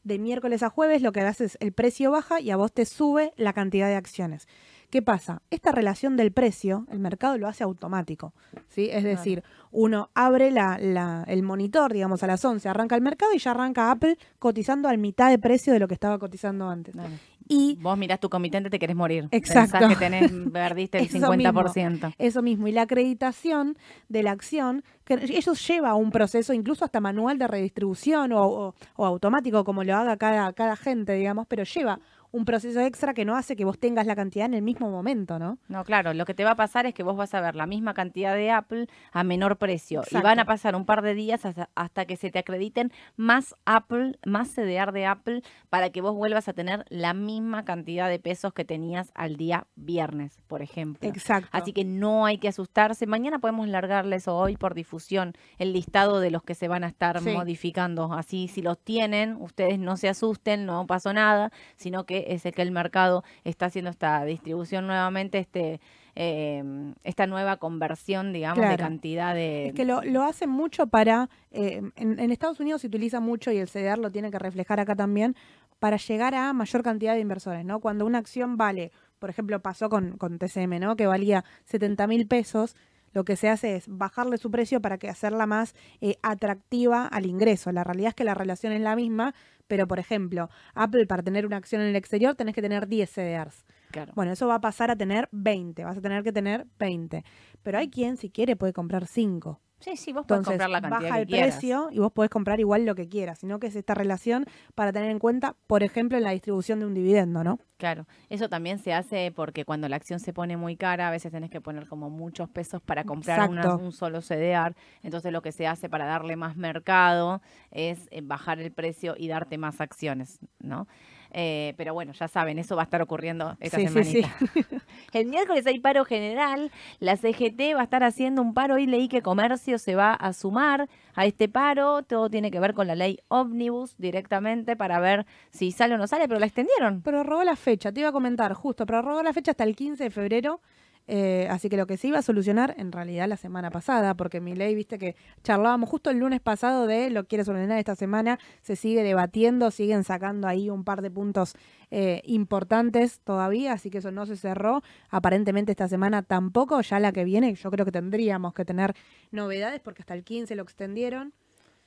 [0.03, 2.85] De miércoles a jueves lo que haces es el precio baja y a vos te
[2.85, 4.47] sube la cantidad de acciones.
[4.91, 5.41] ¿Qué pasa?
[5.49, 8.33] Esta relación del precio, el mercado lo hace automático,
[8.67, 8.89] ¿sí?
[8.91, 13.33] Es decir, uno abre la- la- el monitor, digamos, a las 11, arranca el mercado
[13.33, 16.93] y ya arranca Apple cotizando al mitad de precio de lo que estaba cotizando antes.
[16.93, 17.17] Dale.
[17.47, 19.27] Y Vos mirás tu comitente, te querés morir.
[19.31, 19.77] Exacto.
[19.79, 22.13] Pensás que tenés, perdiste el Eso 50%.
[22.17, 23.77] Eso mismo, y la acreditación
[24.09, 28.45] de la acción, que eso lleva a un proceso incluso hasta manual de redistribución o,
[28.45, 31.99] o- o automático, como lo haga cada, cada gente, digamos, pero lleva
[32.31, 35.37] un proceso extra que no hace que vos tengas la cantidad en el mismo momento,
[35.37, 35.57] ¿no?
[35.67, 37.65] No, claro, lo que te va a pasar es que vos vas a ver la
[37.65, 41.45] misma cantidad de Apple a menor precio y van a pasar un par de días
[41.45, 46.15] hasta, hasta que se te acrediten más Apple, más CDR de Apple para que vos
[46.15, 51.09] vuelvas a tener la misma cantidad de pesos que tenías al día viernes, por ejemplo.
[51.09, 51.49] Exacto.
[51.51, 53.07] Así que no hay que asustarse.
[53.07, 56.87] Mañana podemos largarles o hoy por difusión el listado de los que se van a
[56.87, 57.31] estar Sí.
[57.31, 58.13] modificando.
[58.13, 62.53] Así, si los tienen, ustedes no se asusten, no pasó nada, sino que es el
[62.53, 65.79] que el mercado está haciendo esta distribución nuevamente, este
[66.15, 69.67] eh, esta nueva conversión, digamos, de cantidad de...
[69.67, 73.51] Es que lo, lo hacen mucho para, eh, en, en Estados Unidos se utiliza mucho
[73.51, 75.35] y el CDR lo tiene que reflejar acá también,
[75.79, 77.79] para llegar a mayor cantidad de inversores, ¿no?
[77.79, 80.95] Cuando una acción vale, por ejemplo, pasó con, con TCM, ¿no?
[80.95, 82.75] Que valía 70 mil pesos,
[83.13, 87.25] lo que se hace es bajarle su precio para que hacerla más eh, atractiva al
[87.25, 87.71] ingreso.
[87.71, 89.33] La realidad es que la relación es la misma,
[89.67, 93.09] pero por ejemplo, Apple para tener una acción en el exterior tenés que tener 10
[93.09, 93.65] CDRs.
[93.91, 94.13] Claro.
[94.15, 97.23] Bueno, eso va a pasar a tener 20, vas a tener que tener 20.
[97.63, 99.59] Pero hay quien, si quiere, puede comprar 5.
[99.81, 101.55] Sí, sí, vos podés Entonces, comprar la cantidad baja que el quieras.
[101.55, 104.93] precio y vos podés comprar igual lo que quieras, sino que es esta relación para
[104.93, 107.59] tener en cuenta, por ejemplo, en la distribución de un dividendo, ¿no?
[107.77, 111.31] Claro, eso también se hace porque cuando la acción se pone muy cara, a veces
[111.31, 114.75] tenés que poner como muchos pesos para comprar una- un solo CDR.
[115.01, 119.27] Entonces lo que se hace para darle más mercado es eh, bajar el precio y
[119.29, 120.87] darte más acciones, ¿no?
[121.33, 124.21] Eh, pero bueno, ya saben, eso va a estar ocurriendo esta Sí, sí, sí.
[124.23, 124.83] semanita.
[125.13, 129.07] El miércoles hay paro general, la CGT va a estar haciendo un paro, hoy leí
[129.07, 132.95] que comercio se va a sumar a este paro, todo tiene que ver con la
[132.95, 137.01] ley ómnibus directamente para ver si sale o no sale, pero la extendieron.
[137.01, 140.09] Prorrogó la fecha, te iba a comentar, justo, prorrogó la fecha hasta el 15 de
[140.09, 140.59] febrero.
[141.07, 144.39] Eh, así que lo que se iba a solucionar en realidad la semana pasada, porque
[144.39, 148.39] mi ley, viste que charlábamos justo el lunes pasado de lo quiere solucionar esta semana,
[148.61, 151.55] se sigue debatiendo, siguen sacando ahí un par de puntos
[151.89, 154.81] eh, importantes todavía, así que eso no se cerró.
[155.09, 158.95] Aparentemente esta semana tampoco, ya la que viene, yo creo que tendríamos que tener
[159.31, 161.33] novedades porque hasta el 15 lo extendieron.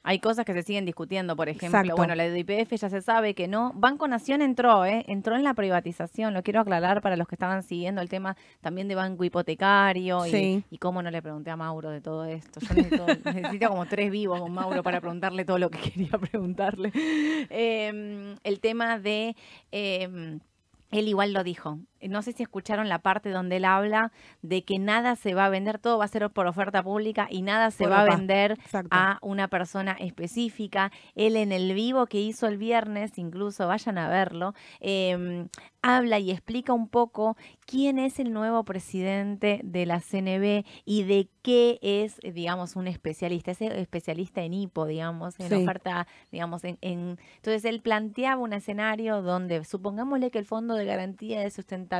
[0.07, 1.97] Hay cosas que se siguen discutiendo, por ejemplo, Exacto.
[1.97, 3.73] bueno, la de IPF ya se sabe que no.
[3.75, 5.03] Banco Nación entró, ¿eh?
[5.09, 8.87] Entró en la privatización, lo quiero aclarar para los que estaban siguiendo el tema también
[8.87, 12.61] de banco hipotecario y, cómo no le pregunté a Mauro de todo esto.
[12.61, 16.93] Yo necesito, necesito como tres vivos con Mauro para preguntarle todo lo que quería preguntarle.
[17.57, 19.37] Eh, el tema de...
[19.71, 20.39] eh,
[20.91, 21.79] él igual lo dijo.
[22.09, 25.49] No sé si escucharon la parte donde él habla de que nada se va a
[25.49, 28.53] vender, todo va a ser por oferta pública y nada se Por va a vender
[28.53, 28.89] exacto.
[28.93, 30.91] a una persona específica.
[31.15, 35.47] Él en el vivo que hizo el viernes, incluso vayan a verlo, eh,
[35.83, 37.37] habla y explica un poco
[37.67, 42.87] quién es el nuevo presidente de la CNB y de qué es, eh, digamos, un
[42.89, 43.51] especialista.
[43.51, 45.55] Es especialista en hipo, digamos, en Sí.
[45.57, 50.87] oferta, digamos, en, en- Entonces él planteaba un escenario donde, supongámosle que el Fondo de
[50.87, 51.94] Garantía de Sustentabilidad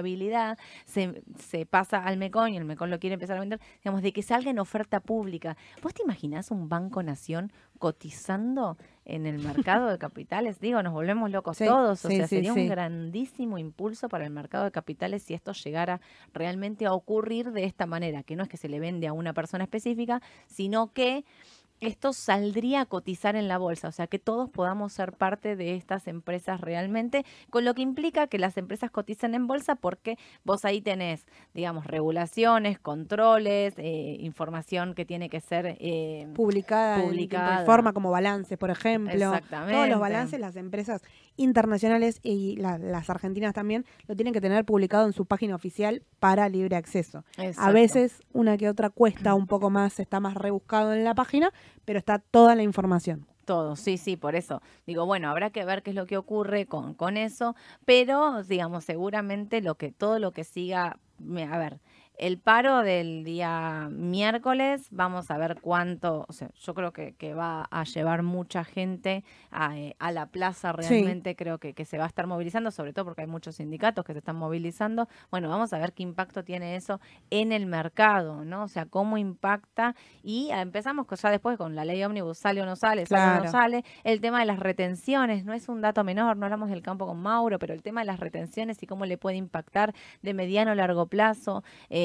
[0.85, 4.13] se, se pasa al MECON y el MECON lo quiere empezar a vender, digamos, de
[4.13, 5.57] que salga en oferta pública.
[5.83, 10.61] ¿Vos te imaginás un Banco Nación cotizando en el mercado de capitales?
[10.61, 12.05] Digo, nos volvemos locos Sí, todos.
[12.05, 15.53] O sí, sea, sí, sería un grandísimo impulso para el mercado de capitales si esto
[15.53, 16.01] llegara
[16.33, 19.33] realmente a ocurrir de esta manera, que no es que se le vende a una
[19.33, 21.25] persona específica, sino que
[21.87, 25.75] esto saldría a cotizar en la bolsa, o sea, que todos podamos ser parte de
[25.77, 30.65] estas empresas realmente, con lo que implica que las empresas cotizan en bolsa porque vos
[30.65, 35.77] ahí tenés, digamos, regulaciones, controles, eh, información que tiene que ser...
[35.81, 37.65] eh, publicada, en Publicada.
[37.65, 39.13] forma como balances, por ejemplo.
[39.19, 39.91] Todos Exactamente.
[39.91, 41.03] los balances, las empresas
[41.37, 46.03] internacionales y la- las argentinas también lo tienen que tener publicado en su página oficial
[46.19, 47.25] para libre acceso.
[47.59, 51.53] A veces una que otra cuesta un poco más, está más rebuscado en la página,
[51.85, 53.27] pero está toda la información.
[53.45, 54.63] Todo, sí, sí, por eso.
[54.87, 58.85] Digo, bueno, habrá que ver qué es lo que ocurre con, con eso, pero digamos,
[58.85, 60.99] seguramente lo que, todo lo que siga,
[61.51, 61.81] a ver,
[62.17, 67.35] el paro del día miércoles, vamos a ver cuánto, o sea, yo creo que, que
[67.35, 70.89] va a llevar mucha gente a, eh, a la plaza Sí.
[70.89, 74.05] realmente, creo que, que se va a estar movilizando, sobre todo porque hay muchos sindicatos
[74.05, 75.09] que se están movilizando.
[75.31, 77.01] Bueno, vamos a ver qué impacto tiene eso
[77.31, 78.65] en el mercado, ¿no?
[78.65, 82.67] O sea, cómo impacta y ah, empezamos ya después con la ley ómnibus, sale o
[82.67, 83.85] no sale, sale o no sale.
[84.05, 87.21] El tema de las retenciones, no es un dato menor, no hablamos del campo con
[87.21, 90.75] Mauro, pero el tema de las retenciones y cómo le puede impactar de mediano a
[90.75, 92.04] largo plazo, eh,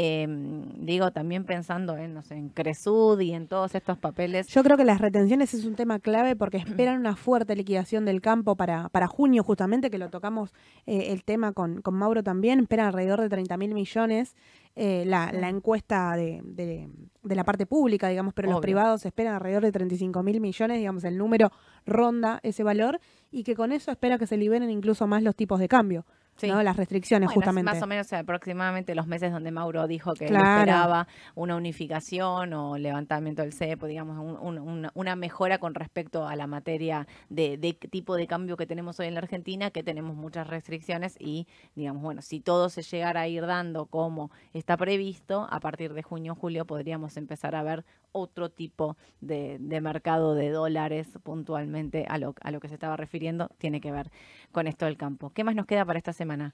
[0.80, 4.48] digo, también pensando en, no sé, en Cresud y en todos estos papeles.
[4.48, 8.22] Yo creo que las retenciones es un tema clave porque esperan una fuerte liquidación del
[8.22, 10.54] campo para, para junio, justamente, que lo tocamos
[10.86, 12.60] eh, el tema con, con Mauro también.
[12.60, 14.36] Esperan alrededor de 30 mil millones
[14.76, 16.90] eh, la, la encuesta de, de-
[17.22, 21.04] de la parte pública, digamos, pero los privados esperan alrededor de 35 mil millones, digamos,
[21.04, 21.52] el número
[21.86, 23.00] ronda ese valor
[23.30, 26.06] y que con eso espera que se liberen incluso más los tipos de cambio,
[26.40, 26.48] Sí.
[26.48, 26.62] ¿no?
[26.64, 27.72] Las restricciones, Bueno, justamente.
[27.72, 30.60] más o menos aproximadamente los meses donde Mauro dijo que Claro.
[30.60, 36.36] esperaba una unificación o levantamiento del cepo, digamos, un- un- una, mejora con respecto a
[36.36, 40.16] la materia de, de tipo de cambio que tenemos hoy en la Argentina, que tenemos
[40.16, 45.48] muchas restricciones y, digamos, bueno, si todo se llegara a ir dando como está previsto,
[45.50, 50.50] a partir de junio o julio podríamos empezar a ver otro tipo de, mercado de
[50.50, 54.12] dólares puntualmente a lo, a lo que se estaba refiriendo, tiene que ver
[54.52, 55.32] con esto del campo.
[55.32, 56.54] ¿Qué más nos queda para esta semana?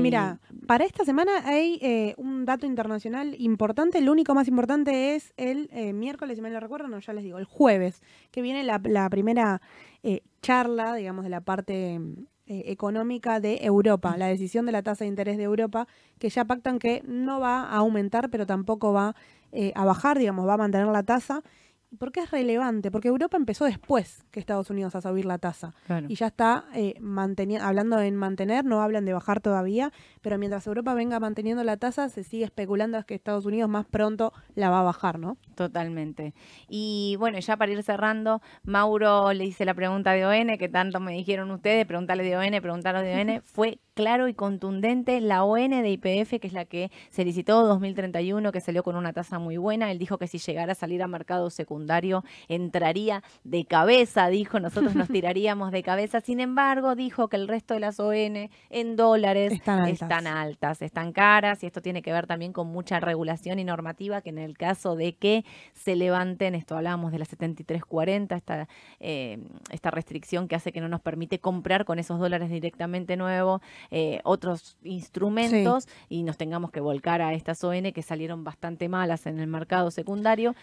[0.00, 3.98] Mira, para esta semana hay eh, un dato internacional importante.
[3.98, 7.24] El único más importante es el eh, miércoles, si me lo recuerdo, no, ya les
[7.24, 9.60] digo, el jueves, que viene la, la primera
[10.02, 12.00] eh, charla, digamos, de la parte
[12.46, 15.88] eh, económica de Europa, la decisión de la tasa de interés de Europa,
[16.18, 19.16] que ya pactan que no va a aumentar, pero tampoco va
[19.52, 21.42] eh, a bajar, digamos, va a mantener la tasa.
[21.98, 22.90] ¿Por qué es relevante?
[22.90, 26.06] Porque Europa empezó después que Estados Unidos a subir la tasa Claro.
[26.08, 26.94] y ya está eh,
[27.60, 32.08] hablando en mantener, no hablan de bajar todavía, pero mientras Europa venga manteniendo la tasa,
[32.08, 35.36] se sigue especulando es que Estados Unidos más pronto la va a bajar, ¿no?
[35.54, 36.34] Totalmente.
[36.68, 41.00] Y bueno, ya para ir cerrando, Mauro le hice la pregunta de ON, que tanto
[41.00, 45.70] me dijeron ustedes, preguntarle de ON, preguntarle de ON, fue claro y contundente la ON
[45.70, 49.56] de IPF, que es la que se licitó 2031, que salió con una tasa muy
[49.56, 49.90] buena.
[49.90, 54.94] Él dijo que si llegara a salir a mercado secundario, entraría de cabeza, dijo, nosotros
[54.94, 56.20] nos tiraríamos de cabeza.
[56.20, 60.02] Sin embargo, dijo que el resto de las ON en dólares Están altas.
[60.02, 64.20] están altas, están caras, y esto tiene que ver también con mucha regulación y normativa,
[64.20, 68.68] que en el caso de que se levanten, esto hablábamos de la 7340, esta,
[69.00, 69.38] eh,
[69.70, 73.60] esta restricción que hace que no nos permite comprar con esos dólares directamente nuevos
[73.90, 79.26] eh, otros instrumentos y nos tengamos que volcar a estas ON que salieron bastante malas
[79.26, 80.54] en el mercado secundario.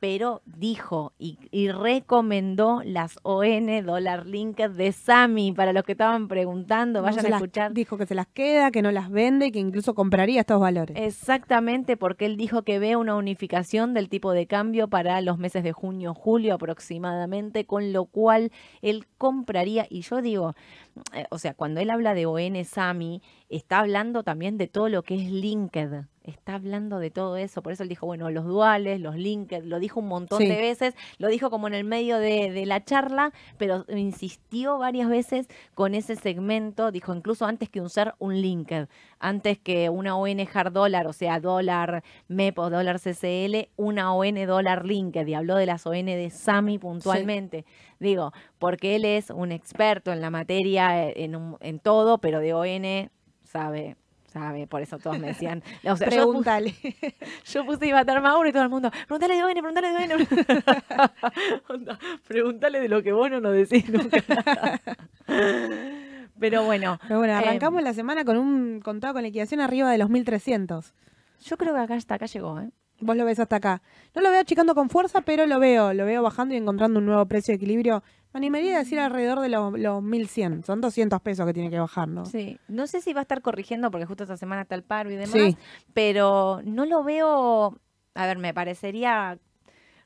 [0.00, 5.52] Pero dijo y, y recomendó las ON Dollar Linked de Sami.
[5.52, 8.82] Para los que estaban preguntando, No vayan a escuchar Dijo que se las queda, que
[8.82, 10.96] no las vende y que incluso compraría estos valores.
[10.98, 15.62] Exactamente, porque él dijo que ve una unificación del tipo de cambio para los meses
[15.62, 18.50] de junio, julio aproximadamente, con lo cual
[18.82, 20.54] él compraría, y yo digo,
[21.12, 25.02] eh, o sea, cuando él habla de ON Sami, está hablando también de todo lo
[25.02, 27.62] que es Linked, está hablando de todo eso.
[27.62, 30.46] Por eso él dijo, bueno, los duales, los linked, lo dijo un montón Sí.
[30.46, 35.08] de veces, lo dijo como en el medio de, de la charla, pero insistió varias
[35.08, 38.86] veces con ese segmento, dijo incluso antes que un ser, un linked,
[39.18, 44.34] antes que una ON hard dólar, o sea, dólar MEP o dólar CCL, una ON
[44.46, 47.64] dólar linked, y habló de las ON de Sami puntualmente.
[47.98, 52.40] Digo, porque él es un experto en la materia, eh, en, un- en todo, pero
[52.40, 53.10] de ON
[53.42, 53.96] sabe,
[54.32, 56.74] sabe, por eso todos me decían, o sea, yo pu- Pregúntale.
[57.52, 60.14] yo puse iba a estar Mauro y todo el mundo, pregúntale de ON, pregúntale de
[61.68, 61.98] ON.
[62.26, 64.22] Pregúntale de lo que vos no nos decís nunca.
[66.38, 69.98] Pero bueno, Pero bueno, Eh, arrancamos la semana con un contado con liquidación arriba de
[69.98, 70.94] los 1300.
[71.44, 72.70] yo creo que acá hasta acá llegó, ¿eh?
[73.00, 73.82] Vos lo ves hasta acá.
[74.14, 77.06] No lo veo achicando con fuerza, pero lo veo, lo veo bajando y encontrando un
[77.06, 78.02] nuevo precio de equilibrio.
[78.32, 80.64] Me animaría a decir alrededor de los, los 1100.
[80.64, 82.26] Son 200 pesos que tiene que bajar, ¿no?
[82.26, 85.10] Sí, no sé si va a estar corrigiendo porque justo esta semana está el paro
[85.10, 85.56] y demás, Sí.
[85.94, 87.78] pero no lo veo,
[88.14, 89.38] a ver, me parecería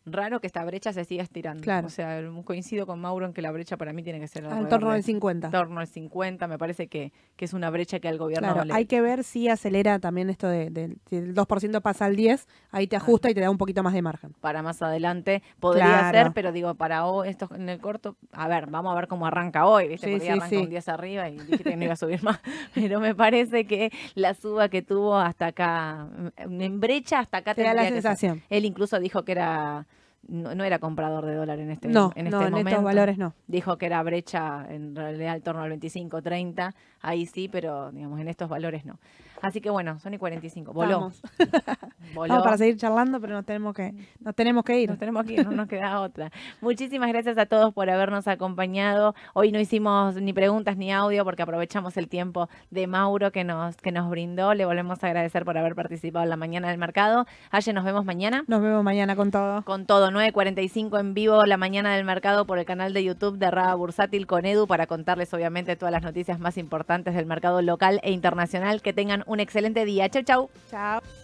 [0.06, 1.62] raro que esta brecha se siga estirando.
[1.62, 1.86] Claro.
[1.86, 4.68] O sea, coincido con Mauro en que la brecha para mí tiene que ser Al
[4.68, 5.46] torno de- del 50.
[5.46, 8.64] en torno al 50, me parece que, que es una brecha que al gobierno Claro,
[8.66, 12.16] le- hay que ver si acelera también esto de, de- si el 2% pasa al
[12.16, 14.34] 10, ahí te ajusta y te da un poquito más de margen.
[14.40, 16.18] para más adelante podría Claro.
[16.18, 19.26] ser, pero digo, para hoy, esto en el corto, a ver, vamos a ver cómo
[19.26, 20.06] arranca hoy, ¿viste?
[20.06, 20.56] Sí, Porque sí, arranca sí.
[20.56, 22.40] un 10 arriba y dijiste que no iba a subir más,
[22.74, 27.62] pero me parece que la suba que tuvo hasta acá, en brecha hasta acá Te
[27.62, 28.42] da la tendría que sensación.
[28.50, 29.86] Él incluso dijo que era
[30.28, 32.68] no, no era comprador de dólar en este, No, en no, este en momento.
[32.70, 33.34] estos valores no.
[33.46, 38.20] Dijo que era brecha en realidad en torno al 25, 30, ahí sí, pero digamos
[38.20, 38.98] en estos valores no.
[39.42, 41.12] Así que bueno, son y 45, voló.
[42.14, 42.28] Voló.
[42.28, 44.88] Vamos para seguir charlando, pero nos tenemos que, nos tenemos que ir.
[44.88, 46.30] Nos tenemos que ir, no nos queda otra.
[46.60, 49.14] Muchísimas gracias a todos por habernos acompañado.
[49.32, 53.76] Hoy no hicimos ni preguntas ni audio porque aprovechamos el tiempo de Mauro que nos,
[53.76, 54.54] que nos brindó.
[54.54, 57.26] Le volvemos a agradecer por haber participado en la mañana del mercado.
[57.50, 58.44] Ayer nos vemos mañana.
[58.46, 59.62] Nos vemos mañana con todo.
[59.62, 63.50] Con todo, 9.45 en vivo la mañana del mercado por el canal de YouTube de
[63.50, 68.00] Rada Bursátil con Edu para contarles obviamente todas las noticias más importantes del mercado local
[68.02, 68.82] e internacional.
[68.82, 70.08] Que tengan un excelente día.
[70.08, 70.50] Chau, chau.
[70.70, 71.23] Chao.